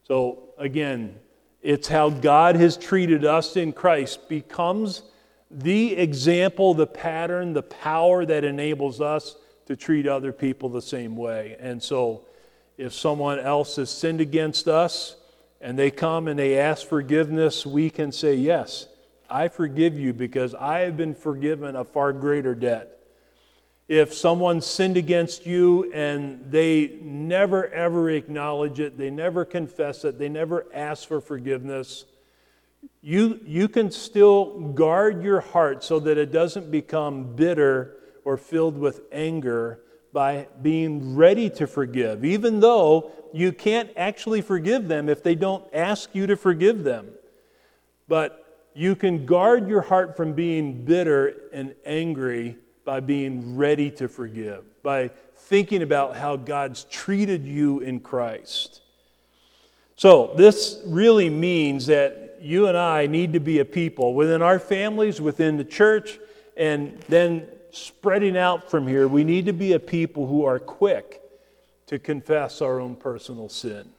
So, 0.03 0.49
again, 0.57 1.15
it's 1.61 1.87
how 1.87 2.09
God 2.09 2.55
has 2.55 2.77
treated 2.77 3.25
us 3.25 3.55
in 3.55 3.73
Christ 3.73 4.29
becomes 4.29 5.03
the 5.49 5.95
example, 5.97 6.73
the 6.73 6.87
pattern, 6.87 7.53
the 7.53 7.63
power 7.63 8.25
that 8.25 8.43
enables 8.43 9.01
us 9.01 9.35
to 9.65 9.75
treat 9.75 10.07
other 10.07 10.31
people 10.31 10.69
the 10.69 10.81
same 10.81 11.15
way. 11.15 11.57
And 11.59 11.81
so, 11.81 12.25
if 12.77 12.93
someone 12.93 13.39
else 13.39 13.75
has 13.75 13.89
sinned 13.89 14.21
against 14.21 14.67
us 14.67 15.17
and 15.61 15.77
they 15.77 15.91
come 15.91 16.27
and 16.27 16.37
they 16.37 16.57
ask 16.57 16.87
forgiveness, 16.87 17.65
we 17.65 17.89
can 17.89 18.11
say, 18.11 18.35
Yes, 18.35 18.87
I 19.29 19.47
forgive 19.47 19.97
you 19.97 20.13
because 20.13 20.55
I 20.55 20.79
have 20.79 20.97
been 20.97 21.15
forgiven 21.15 21.75
a 21.75 21.85
far 21.85 22.11
greater 22.11 22.55
debt. 22.55 22.97
If 23.87 24.13
someone 24.13 24.61
sinned 24.61 24.97
against 24.97 25.45
you 25.45 25.91
and 25.93 26.49
they 26.49 26.97
never 27.01 27.67
ever 27.67 28.09
acknowledge 28.09 28.79
it, 28.79 28.97
they 28.97 29.09
never 29.09 29.45
confess 29.45 30.03
it, 30.05 30.17
they 30.17 30.29
never 30.29 30.65
ask 30.73 31.07
for 31.07 31.21
forgiveness, 31.21 32.05
you, 33.01 33.39
you 33.45 33.67
can 33.67 33.91
still 33.91 34.59
guard 34.59 35.23
your 35.23 35.41
heart 35.41 35.83
so 35.83 35.99
that 35.99 36.17
it 36.17 36.31
doesn't 36.31 36.71
become 36.71 37.35
bitter 37.35 37.97
or 38.23 38.37
filled 38.37 38.77
with 38.77 39.01
anger 39.11 39.81
by 40.13 40.47
being 40.61 41.15
ready 41.15 41.49
to 41.49 41.67
forgive, 41.67 42.25
even 42.25 42.59
though 42.59 43.11
you 43.33 43.51
can't 43.51 43.89
actually 43.95 44.41
forgive 44.41 44.87
them 44.87 45.07
if 45.07 45.23
they 45.23 45.35
don't 45.35 45.63
ask 45.73 46.13
you 46.13 46.27
to 46.27 46.35
forgive 46.35 46.83
them. 46.83 47.09
But 48.07 48.69
you 48.73 48.95
can 48.95 49.25
guard 49.25 49.67
your 49.67 49.81
heart 49.81 50.17
from 50.17 50.33
being 50.33 50.85
bitter 50.85 51.49
and 51.53 51.75
angry 51.85 52.57
by 52.83 52.99
being 52.99 53.55
ready 53.55 53.91
to 53.91 54.07
forgive, 54.07 54.63
by 54.83 55.09
thinking 55.35 55.81
about 55.81 56.15
how 56.15 56.35
God's 56.35 56.85
treated 56.85 57.45
you 57.45 57.79
in 57.79 57.99
Christ. 57.99 58.81
So, 59.95 60.33
this 60.35 60.81
really 60.85 61.29
means 61.29 61.85
that 61.87 62.39
you 62.41 62.67
and 62.67 62.77
I 62.77 63.05
need 63.05 63.33
to 63.33 63.39
be 63.39 63.59
a 63.59 63.65
people 63.65 64.13
within 64.15 64.41
our 64.41 64.57
families, 64.57 65.21
within 65.21 65.57
the 65.57 65.63
church, 65.63 66.17
and 66.57 66.99
then 67.07 67.47
spreading 67.71 68.37
out 68.37 68.69
from 68.69 68.87
here. 68.87 69.07
We 69.07 69.23
need 69.23 69.45
to 69.45 69.53
be 69.53 69.73
a 69.73 69.79
people 69.79 70.27
who 70.27 70.45
are 70.45 70.59
quick 70.59 71.21
to 71.87 71.99
confess 71.99 72.61
our 72.61 72.79
own 72.79 72.95
personal 72.95 73.49
sin. 73.49 73.89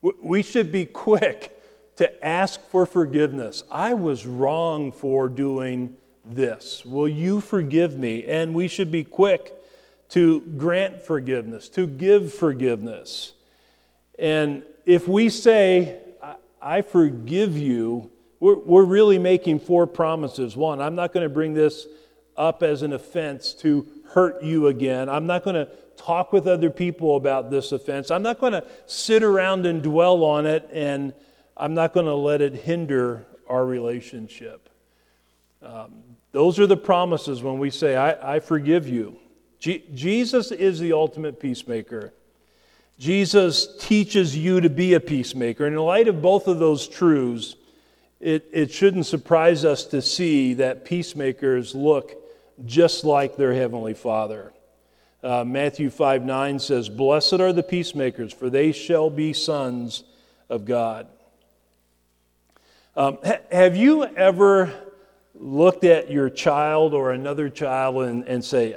We 0.00 0.42
should 0.42 0.70
be 0.70 0.84
quick 0.84 1.52
to 1.96 2.24
ask 2.24 2.60
for 2.68 2.86
forgiveness. 2.86 3.64
I 3.70 3.94
was 3.94 4.26
wrong 4.26 4.92
for 4.92 5.28
doing 5.28 5.96
this. 6.24 6.84
Will 6.84 7.08
you 7.08 7.40
forgive 7.40 7.98
me? 7.98 8.24
And 8.24 8.54
we 8.54 8.68
should 8.68 8.92
be 8.92 9.04
quick 9.04 9.54
to 10.10 10.40
grant 10.40 11.02
forgiveness, 11.02 11.68
to 11.70 11.86
give 11.86 12.32
forgiveness. 12.32 13.32
And 14.18 14.62
if 14.84 15.08
we 15.08 15.28
say, 15.28 15.98
I 16.62 16.82
forgive 16.82 17.56
you, 17.56 18.10
we're, 18.38 18.84
really 18.84 19.18
making 19.18 19.60
four 19.60 19.86
promises. 19.86 20.56
One, 20.56 20.80
I'm 20.80 20.94
not 20.94 21.12
going 21.12 21.24
to 21.24 21.32
bring 21.32 21.54
this 21.54 21.86
up 22.36 22.62
as 22.62 22.82
an 22.82 22.92
offense 22.92 23.52
to 23.54 23.86
hurt 24.10 24.42
you 24.42 24.68
again. 24.68 25.08
I'm 25.08 25.26
not 25.26 25.44
going 25.44 25.56
to 25.56 25.68
talk 25.96 26.32
with 26.32 26.46
other 26.46 26.70
people 26.70 27.16
about 27.16 27.50
this 27.50 27.72
offense. 27.72 28.10
I'm 28.10 28.22
not 28.22 28.38
going 28.38 28.52
to 28.52 28.64
sit 28.86 29.22
around 29.22 29.66
and 29.66 29.82
dwell 29.82 30.24
on 30.24 30.46
it, 30.46 30.68
and 30.72 31.12
I'm 31.56 31.74
not 31.74 31.92
going 31.92 32.06
to 32.06 32.14
let 32.14 32.40
it 32.40 32.54
hinder 32.54 33.26
our 33.48 33.64
relationship. 33.64 34.68
Um, 35.62 36.02
those 36.32 36.58
are 36.58 36.66
the 36.66 36.76
promises 36.76 37.42
when 37.42 37.58
we 37.58 37.70
say, 37.70 37.96
I, 37.96 38.36
I 38.36 38.40
forgive 38.40 38.88
you. 38.88 39.18
Je- 39.58 39.84
Jesus 39.94 40.52
is 40.52 40.78
the 40.78 40.92
ultimate 40.92 41.40
peacemaker. 41.40 42.12
Jesus 42.98 43.76
teaches 43.78 44.36
you 44.36 44.60
to 44.60 44.70
be 44.70 44.94
a 44.94 45.00
peacemaker. 45.00 45.66
And 45.66 45.74
in 45.74 45.80
light 45.80 46.08
of 46.08 46.22
both 46.22 46.46
of 46.46 46.58
those 46.58 46.88
truths, 46.88 47.56
it, 48.20 48.48
it 48.52 48.70
shouldn't 48.70 49.06
surprise 49.06 49.64
us 49.64 49.84
to 49.86 50.00
see 50.00 50.54
that 50.54 50.84
peacemakers 50.84 51.74
look 51.74 52.14
just 52.64 53.04
like 53.04 53.36
their 53.36 53.52
Heavenly 53.52 53.94
Father. 53.94 54.52
Uh, 55.22 55.44
Matthew 55.44 55.90
5 55.90 56.24
9 56.24 56.58
says, 56.58 56.88
Blessed 56.88 57.34
are 57.34 57.52
the 57.52 57.62
peacemakers, 57.62 58.32
for 58.32 58.48
they 58.48 58.72
shall 58.72 59.10
be 59.10 59.32
sons 59.32 60.04
of 60.48 60.64
God. 60.64 61.08
Um, 62.94 63.18
ha- 63.24 63.40
have 63.50 63.76
you 63.76 64.04
ever 64.04 64.72
looked 65.34 65.84
at 65.84 66.10
your 66.10 66.30
child 66.30 66.94
or 66.94 67.12
another 67.12 67.50
child 67.50 67.96
and, 68.04 68.24
and 68.24 68.44
say, 68.44 68.76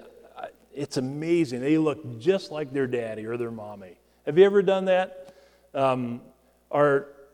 It's 0.73 0.97
amazing, 0.97 1.61
they 1.61 1.77
look 1.77 2.19
just 2.19 2.51
like 2.51 2.73
their 2.73 2.88
daddy 2.88 3.25
or 3.25 3.38
their 3.38 3.51
mommy? 3.51 3.97
Have 4.25 4.38
you 4.38 4.45
ever 4.45 4.61
done 4.61 4.86
that? 4.86 5.36
Um, 5.73 6.21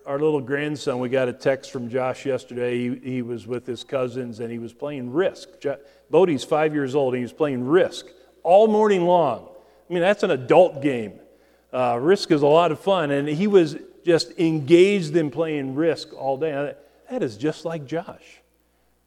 our 0.06 0.20
little 0.20 0.42
grandson, 0.42 1.00
we 1.00 1.10
got 1.10 1.28
a 1.28 1.34
text 1.34 1.72
from 1.72 1.90
Josh 1.90 2.26
yesterday. 2.26 2.78
He, 2.78 3.12
he 3.14 3.22
was 3.22 3.48
with 3.48 3.66
his 3.66 3.84
cousins 3.84 4.40
and 4.40 4.52
he 4.52 4.60
was 4.60 4.74
playing 4.74 5.12
Risk. 5.12 5.60
Jo- 5.60 5.80
Bodie's 6.10 6.44
five 6.44 6.74
years 6.74 6.96
old 6.96 7.14
and 7.14 7.20
he 7.20 7.24
was 7.24 7.34
playing 7.34 7.66
Risk 7.66 8.06
all 8.44 8.68
morning 8.68 9.06
long. 9.06 9.50
I 9.90 9.94
mean, 9.94 10.02
that's 10.02 10.24
an 10.24 10.32
adult 10.32 10.82
game. 10.82 11.14
Uh, 11.74 11.98
Risk 12.00 12.32
is 12.32 12.42
a 12.42 12.48
lot 12.48 12.72
of 12.72 12.80
fun, 12.80 13.12
and 13.12 13.28
he 13.28 13.48
was 13.48 13.76
just 14.06 14.40
engaged 14.40 15.16
in 15.16 15.30
playing 15.30 15.76
Risk 15.76 16.14
all 16.14 16.38
day. 16.38 16.74
That 17.10 17.22
is 17.22 17.38
just 17.38 17.66
like 17.66 17.86
Josh. 17.86 18.42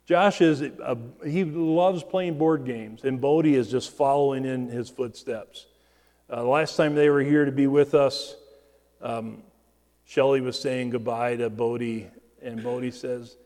Josh 0.05 0.41
is, 0.41 0.61
a, 0.61 0.99
he 1.25 1.45
loves 1.45 2.03
playing 2.03 2.39
board 2.39 2.65
games, 2.65 3.05
and 3.05 3.21
Bodie 3.21 3.55
is 3.55 3.71
just 3.71 3.91
following 3.91 4.45
in 4.45 4.69
his 4.69 4.91
footsteps. 4.91 5.67
Uh, 6.31 6.45
last 6.45 6.77
time 6.77 6.95
they 6.95 7.09
were 7.09 7.23
here 7.23 7.45
to 7.45 7.53
be 7.53 7.67
with 7.67 7.95
us, 7.95 8.37
um, 9.01 9.43
Shelly 10.09 10.41
was 10.41 10.59
saying 10.59 10.89
goodbye 10.89 11.37
to 11.37 11.51
Bodie, 11.51 12.09
and 12.41 12.63
Bodie 12.63 12.93
says, 12.93 13.37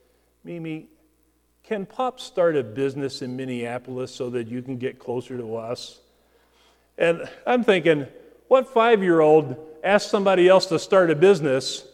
Mimi, 0.44 0.86
can 1.64 1.84
Pop 1.84 2.20
start 2.20 2.54
a 2.54 2.62
business 2.62 3.20
in 3.20 3.36
Minneapolis 3.36 4.14
so 4.14 4.30
that 4.30 4.46
you 4.46 4.62
can 4.62 4.76
get 4.76 5.00
closer 5.00 5.36
to 5.36 5.56
us? 5.56 5.98
And 6.96 7.28
I'm 7.48 7.64
thinking, 7.64 8.06
what 8.46 8.68
five 8.68 9.02
year 9.02 9.18
old 9.18 9.56
asked 9.82 10.08
somebody 10.08 10.48
else 10.48 10.66
to 10.66 10.78
start 10.78 11.10
a 11.10 11.16
business? 11.16 11.84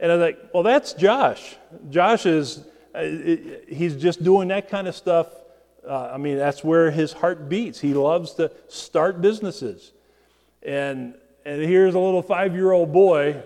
And 0.00 0.10
I'm 0.10 0.18
like, 0.18 0.40
well, 0.52 0.64
that's 0.64 0.92
Josh. 0.94 1.54
Josh 1.88 2.26
is, 2.26 2.64
uh, 2.96 3.04
he's 3.68 3.94
just 3.94 4.24
doing 4.24 4.48
that 4.48 4.68
kind 4.68 4.88
of 4.88 4.96
stuff. 4.96 5.28
Uh, 5.86 6.10
I 6.12 6.16
mean, 6.16 6.36
that's 6.36 6.64
where 6.64 6.90
his 6.90 7.12
heart 7.12 7.48
beats. 7.48 7.78
He 7.78 7.94
loves 7.94 8.32
to 8.34 8.50
start 8.66 9.20
businesses. 9.20 9.92
And, 10.64 11.14
and 11.44 11.62
here's 11.62 11.94
a 11.94 12.00
little 12.00 12.22
five 12.22 12.56
year 12.56 12.72
old 12.72 12.92
boy 12.92 13.44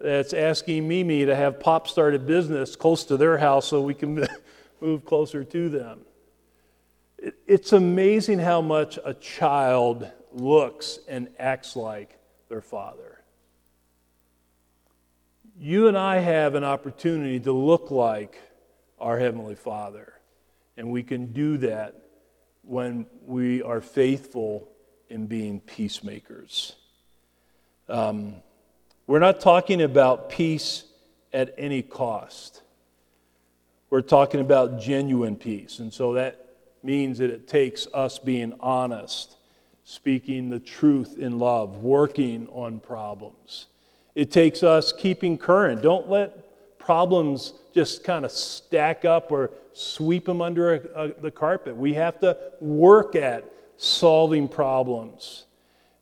that's 0.00 0.32
asking 0.32 0.86
Mimi 0.86 1.24
to 1.24 1.34
have 1.34 1.60
Pop 1.60 1.88
start 1.88 2.14
a 2.14 2.18
business 2.18 2.76
close 2.76 3.04
to 3.04 3.16
their 3.16 3.38
house 3.38 3.66
so 3.66 3.80
we 3.80 3.94
can 3.94 4.26
move 4.80 5.04
closer 5.04 5.44
to 5.44 5.68
them. 5.68 6.00
It, 7.18 7.34
it's 7.46 7.72
amazing 7.72 8.38
how 8.38 8.60
much 8.60 8.98
a 9.04 9.14
child 9.14 10.10
looks 10.32 10.98
and 11.08 11.28
acts 11.38 11.76
like 11.76 12.18
their 12.48 12.60
father. 12.60 13.20
You 15.58 15.88
and 15.88 15.96
I 15.96 16.18
have 16.18 16.54
an 16.54 16.64
opportunity 16.64 17.40
to 17.40 17.52
look 17.52 17.90
like 17.90 18.38
our 18.98 19.18
Heavenly 19.18 19.54
Father, 19.54 20.12
and 20.76 20.90
we 20.90 21.02
can 21.02 21.32
do 21.32 21.56
that 21.58 21.94
when 22.62 23.06
we 23.24 23.62
are 23.62 23.80
faithful 23.80 24.68
in 25.08 25.26
being 25.26 25.60
peacemakers. 25.60 26.74
Um, 27.88 28.36
we're 29.06 29.20
not 29.20 29.40
talking 29.40 29.82
about 29.82 30.30
peace 30.30 30.84
at 31.32 31.54
any 31.56 31.82
cost. 31.82 32.62
We're 33.90 34.00
talking 34.00 34.40
about 34.40 34.80
genuine 34.80 35.36
peace. 35.36 35.78
And 35.78 35.92
so 35.92 36.14
that 36.14 36.44
means 36.82 37.18
that 37.18 37.30
it 37.30 37.46
takes 37.46 37.86
us 37.94 38.18
being 38.18 38.52
honest, 38.60 39.36
speaking 39.84 40.50
the 40.50 40.58
truth 40.58 41.18
in 41.18 41.38
love, 41.38 41.78
working 41.82 42.48
on 42.48 42.80
problems. 42.80 43.66
It 44.14 44.32
takes 44.32 44.62
us 44.62 44.92
keeping 44.92 45.38
current. 45.38 45.82
Don't 45.82 46.08
let 46.08 46.78
problems 46.78 47.52
just 47.74 48.02
kind 48.02 48.24
of 48.24 48.32
stack 48.32 49.04
up 49.04 49.30
or 49.30 49.50
sweep 49.72 50.24
them 50.24 50.40
under 50.40 50.74
a, 50.74 51.04
a, 51.04 51.20
the 51.20 51.30
carpet. 51.30 51.76
We 51.76 51.94
have 51.94 52.18
to 52.20 52.36
work 52.60 53.14
at 53.14 53.44
solving 53.76 54.48
problems. 54.48 55.44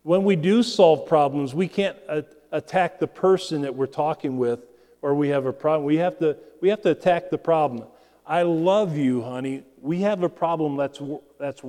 When 0.04 0.22
we 0.24 0.36
do 0.36 0.62
solve 0.62 1.08
problems, 1.08 1.54
we 1.54 1.66
can't 1.66 1.96
a- 2.08 2.24
attack 2.54 3.00
the 3.00 3.06
person 3.06 3.62
that 3.62 3.74
we're 3.74 3.86
talking 3.86 4.38
with 4.38 4.60
or 5.02 5.14
we 5.14 5.28
have 5.28 5.44
a 5.44 5.52
problem. 5.52 5.84
We 5.84 5.96
have 5.96 6.18
to, 6.20 6.36
we 6.62 6.70
have 6.70 6.80
to 6.82 6.90
attack 6.90 7.28
the 7.28 7.36
problem. 7.36 7.86
I 8.26 8.42
love 8.42 8.96
you, 8.96 9.22
honey. 9.22 9.64
We 9.82 10.00
have 10.00 10.22
a 10.22 10.28
problem. 10.30 10.76
Let's, 10.76 11.02
let's, 11.38 11.60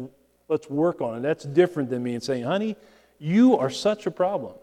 let's 0.47 0.69
work 0.69 1.01
on 1.01 1.17
it. 1.17 1.21
That's 1.21 1.43
different 1.43 1.89
than 1.89 2.01
me 2.01 2.13
and 2.13 2.23
saying, 2.23 2.43
honey, 2.43 2.77
you 3.19 3.57
are 3.57 3.69
such 3.69 4.05
a 4.05 4.11
problem. 4.11 4.53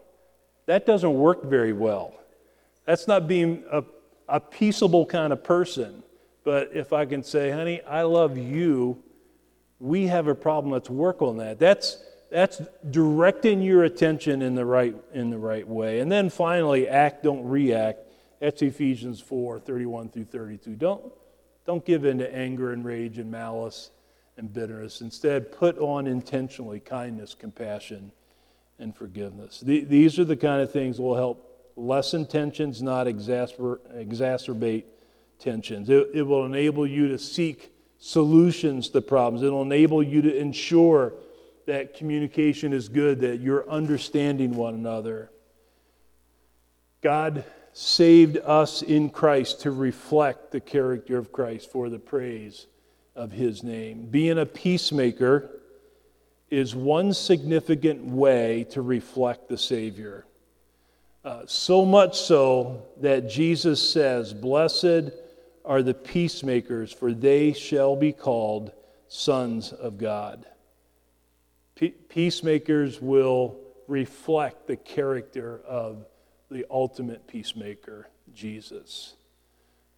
That 0.65 0.85
doesn't 0.85 1.13
work 1.13 1.43
very 1.43 1.73
well. 1.73 2.15
That's 2.85 3.07
not 3.07 3.27
being 3.27 3.63
a, 3.71 3.83
a 4.27 4.39
peaceable 4.39 5.05
kind 5.05 5.33
of 5.33 5.43
person. 5.43 6.01
But 6.43 6.71
if 6.73 6.93
I 6.93 7.05
can 7.05 7.21
say, 7.21 7.51
honey, 7.51 7.81
I 7.83 8.03
love 8.03 8.37
you, 8.37 9.03
we 9.79 10.07
have 10.07 10.27
a 10.27 10.35
problem, 10.35 10.71
let's 10.71 10.89
work 10.89 11.21
on 11.21 11.37
that. 11.37 11.59
That's, 11.59 12.01
that's 12.33 12.61
directing 12.89 13.61
your 13.61 13.83
attention 13.83 14.41
in 14.41 14.55
the, 14.55 14.65
right, 14.65 14.95
in 15.13 15.29
the 15.29 15.37
right 15.37 15.67
way. 15.67 15.99
And 15.99 16.11
then 16.11 16.31
finally, 16.31 16.87
act, 16.87 17.23
don't 17.23 17.47
react. 17.47 17.99
That's 18.39 18.61
Ephesians 18.63 19.21
4 19.21 19.59
31 19.59 20.09
through 20.09 20.25
32. 20.25 20.71
Don't, 20.71 21.13
don't 21.67 21.85
give 21.85 22.05
in 22.05 22.17
to 22.17 22.35
anger 22.35 22.73
and 22.73 22.83
rage 22.83 23.19
and 23.19 23.29
malice 23.29 23.91
and 24.35 24.51
bitterness. 24.51 25.01
Instead, 25.01 25.51
put 25.51 25.77
on 25.77 26.07
intentionally 26.07 26.79
kindness, 26.79 27.35
compassion, 27.35 28.11
and 28.79 28.95
forgiveness. 28.95 29.61
These 29.61 30.17
are 30.17 30.25
the 30.25 30.35
kind 30.35 30.61
of 30.61 30.71
things 30.71 30.99
will 30.99 31.15
help 31.15 31.71
lessen 31.75 32.25
tensions, 32.25 32.81
not 32.81 33.05
exacer- 33.05 33.79
exacerbate 33.95 34.85
tensions. 35.37 35.87
It, 35.87 36.09
it 36.15 36.23
will 36.23 36.45
enable 36.45 36.87
you 36.87 37.09
to 37.09 37.19
seek 37.19 37.71
solutions 37.99 38.89
to 38.89 39.01
problems. 39.01 39.43
It'll 39.43 39.61
enable 39.61 40.01
you 40.01 40.23
to 40.23 40.35
ensure 40.35 41.13
that 41.65 41.95
communication 41.95 42.73
is 42.73 42.89
good, 42.89 43.21
that 43.21 43.39
you're 43.39 43.69
understanding 43.69 44.55
one 44.55 44.73
another. 44.73 45.31
God 47.01 47.43
saved 47.73 48.37
us 48.37 48.81
in 48.81 49.09
Christ 49.09 49.61
to 49.61 49.71
reflect 49.71 50.51
the 50.51 50.59
character 50.59 51.17
of 51.17 51.31
Christ 51.31 51.71
for 51.71 51.89
the 51.89 51.99
praise 51.99 52.67
of 53.15 53.31
his 53.31 53.63
name. 53.63 54.07
Being 54.09 54.39
a 54.39 54.45
peacemaker 54.45 55.49
is 56.49 56.75
one 56.75 57.13
significant 57.13 58.05
way 58.05 58.65
to 58.69 58.81
reflect 58.81 59.49
the 59.49 59.57
Savior. 59.57 60.25
Uh, 61.25 61.41
so 61.45 61.85
much 61.85 62.19
so 62.19 62.83
that 63.01 63.29
Jesus 63.29 63.81
says, 63.81 64.33
Blessed 64.33 65.11
are 65.65 65.81
the 65.81 65.93
peacemakers, 65.93 66.91
for 66.91 67.13
they 67.13 67.53
shall 67.53 67.95
be 67.95 68.11
called 68.11 68.71
sons 69.07 69.71
of 69.71 69.97
God. 69.97 70.45
Peacemakers 71.75 73.01
will 73.01 73.57
reflect 73.87 74.67
the 74.67 74.75
character 74.75 75.61
of 75.67 76.05
the 76.49 76.65
ultimate 76.69 77.27
peacemaker, 77.27 78.07
Jesus. 78.33 79.15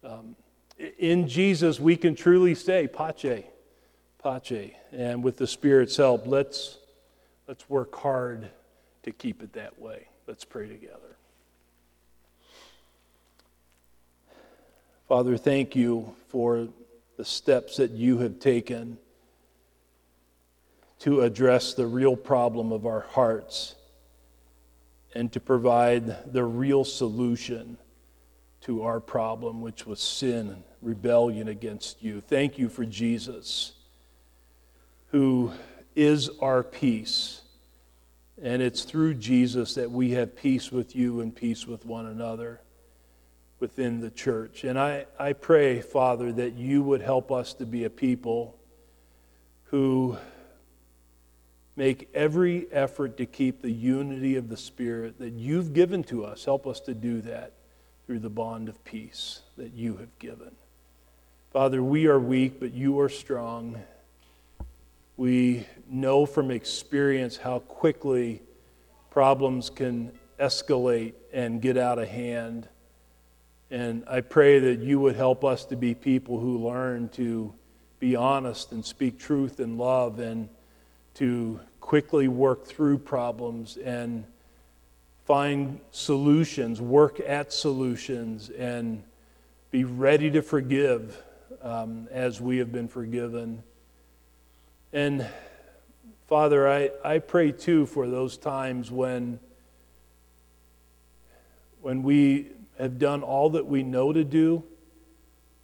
Um, 0.02 0.36
in 0.98 1.28
Jesus, 1.28 1.80
we 1.80 1.96
can 1.96 2.14
truly 2.14 2.54
say, 2.54 2.86
Pace, 2.86 3.44
Pace. 4.22 4.72
And 4.92 5.22
with 5.22 5.36
the 5.36 5.46
Spirit's 5.46 5.96
help, 5.96 6.26
let's, 6.26 6.78
let's 7.46 7.68
work 7.68 7.94
hard 7.94 8.48
to 9.02 9.12
keep 9.12 9.42
it 9.42 9.52
that 9.54 9.78
way. 9.80 10.08
Let's 10.26 10.44
pray 10.44 10.68
together. 10.68 11.16
Father, 15.08 15.36
thank 15.36 15.76
you 15.76 16.14
for 16.28 16.68
the 17.16 17.24
steps 17.24 17.76
that 17.76 17.92
you 17.92 18.18
have 18.18 18.40
taken 18.40 18.98
to 21.00 21.22
address 21.22 21.74
the 21.74 21.86
real 21.86 22.16
problem 22.16 22.72
of 22.72 22.86
our 22.86 23.00
hearts 23.00 23.74
and 25.14 25.32
to 25.32 25.40
provide 25.40 26.32
the 26.32 26.44
real 26.44 26.84
solution 26.84 27.78
to 28.62 28.82
our 28.82 29.00
problem, 29.00 29.60
which 29.60 29.86
was 29.86 30.00
sin 30.00 30.48
and 30.48 30.62
rebellion 30.82 31.48
against 31.48 32.02
you. 32.02 32.20
Thank 32.20 32.58
you 32.58 32.68
for 32.68 32.84
Jesus 32.84 33.72
who 35.08 35.52
is 35.94 36.28
our 36.40 36.62
peace. 36.62 37.40
And 38.42 38.60
it's 38.60 38.82
through 38.82 39.14
Jesus 39.14 39.74
that 39.74 39.90
we 39.90 40.10
have 40.10 40.36
peace 40.36 40.70
with 40.70 40.94
you 40.94 41.20
and 41.20 41.34
peace 41.34 41.66
with 41.66 41.86
one 41.86 42.06
another 42.06 42.60
within 43.58 44.00
the 44.00 44.10
church. 44.10 44.64
And 44.64 44.78
I, 44.78 45.06
I 45.18 45.32
pray, 45.32 45.80
Father, 45.80 46.32
that 46.32 46.52
you 46.52 46.82
would 46.82 47.00
help 47.00 47.32
us 47.32 47.54
to 47.54 47.64
be 47.64 47.84
a 47.84 47.90
people 47.90 48.58
who 49.64 50.18
make 51.76 52.08
every 52.14 52.66
effort 52.72 53.18
to 53.18 53.26
keep 53.26 53.60
the 53.60 53.70
unity 53.70 54.36
of 54.36 54.48
the 54.48 54.56
Spirit 54.56 55.18
that 55.18 55.34
you've 55.34 55.74
given 55.74 56.02
to 56.04 56.24
us. 56.24 56.44
Help 56.44 56.66
us 56.66 56.80
to 56.80 56.94
do 56.94 57.20
that 57.20 57.52
through 58.06 58.18
the 58.20 58.30
bond 58.30 58.68
of 58.68 58.82
peace 58.84 59.42
that 59.56 59.74
you 59.74 59.96
have 59.98 60.18
given. 60.18 60.52
Father, 61.52 61.82
we 61.82 62.06
are 62.06 62.18
weak, 62.18 62.58
but 62.58 62.72
you 62.72 62.98
are 63.00 63.08
strong. 63.08 63.82
We 65.16 65.66
know 65.88 66.26
from 66.26 66.50
experience 66.50 67.36
how 67.36 67.60
quickly 67.60 68.42
problems 69.10 69.70
can 69.70 70.12
escalate 70.38 71.14
and 71.32 71.60
get 71.60 71.76
out 71.76 71.98
of 71.98 72.08
hand. 72.08 72.68
And 73.70 74.04
I 74.06 74.20
pray 74.20 74.58
that 74.58 74.78
you 74.80 75.00
would 75.00 75.16
help 75.16 75.44
us 75.44 75.64
to 75.66 75.76
be 75.76 75.94
people 75.94 76.38
who 76.38 76.66
learn 76.66 77.08
to 77.10 77.54
be 77.98 78.14
honest 78.14 78.72
and 78.72 78.84
speak 78.84 79.18
truth 79.18 79.58
and 79.58 79.78
love 79.78 80.18
and 80.18 80.48
to 81.16 81.60
quickly 81.80 82.28
work 82.28 82.66
through 82.66 82.98
problems 82.98 83.76
and 83.76 84.24
find 85.24 85.80
solutions, 85.90 86.80
work 86.80 87.20
at 87.20 87.52
solutions, 87.52 88.50
and 88.50 89.02
be 89.70 89.84
ready 89.84 90.30
to 90.30 90.42
forgive 90.42 91.22
um, 91.62 92.06
as 92.10 92.40
we 92.40 92.58
have 92.58 92.70
been 92.70 92.88
forgiven. 92.88 93.62
And 94.92 95.26
Father, 96.28 96.68
I, 96.68 96.90
I 97.04 97.18
pray 97.18 97.52
too 97.52 97.86
for 97.86 98.08
those 98.08 98.36
times 98.36 98.90
when, 98.90 99.40
when 101.80 102.02
we 102.02 102.48
have 102.78 102.98
done 102.98 103.22
all 103.22 103.50
that 103.50 103.66
we 103.66 103.82
know 103.82 104.12
to 104.12 104.22
do, 104.22 104.62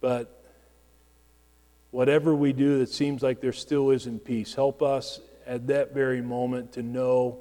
but 0.01 0.43
whatever 1.91 2.33
we 2.33 2.53
do 2.53 2.79
that 2.79 2.89
seems 2.89 3.21
like 3.21 3.39
there 3.39 3.53
still 3.53 3.91
isn't 3.91 4.25
peace, 4.25 4.55
help 4.55 4.81
us 4.81 5.19
at 5.45 5.67
that 5.67 5.93
very 5.93 6.21
moment 6.21 6.73
to 6.73 6.83
know 6.83 7.39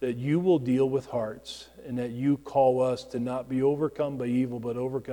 that 0.00 0.16
you 0.16 0.38
will 0.38 0.58
deal 0.58 0.88
with 0.88 1.06
hearts 1.06 1.68
and 1.86 1.98
that 1.98 2.10
you 2.10 2.36
call 2.38 2.80
us 2.80 3.04
to 3.04 3.18
not 3.18 3.48
be 3.48 3.62
overcome 3.62 4.16
by 4.16 4.26
evil, 4.26 4.60
but 4.60 4.76
overcome 4.76 5.04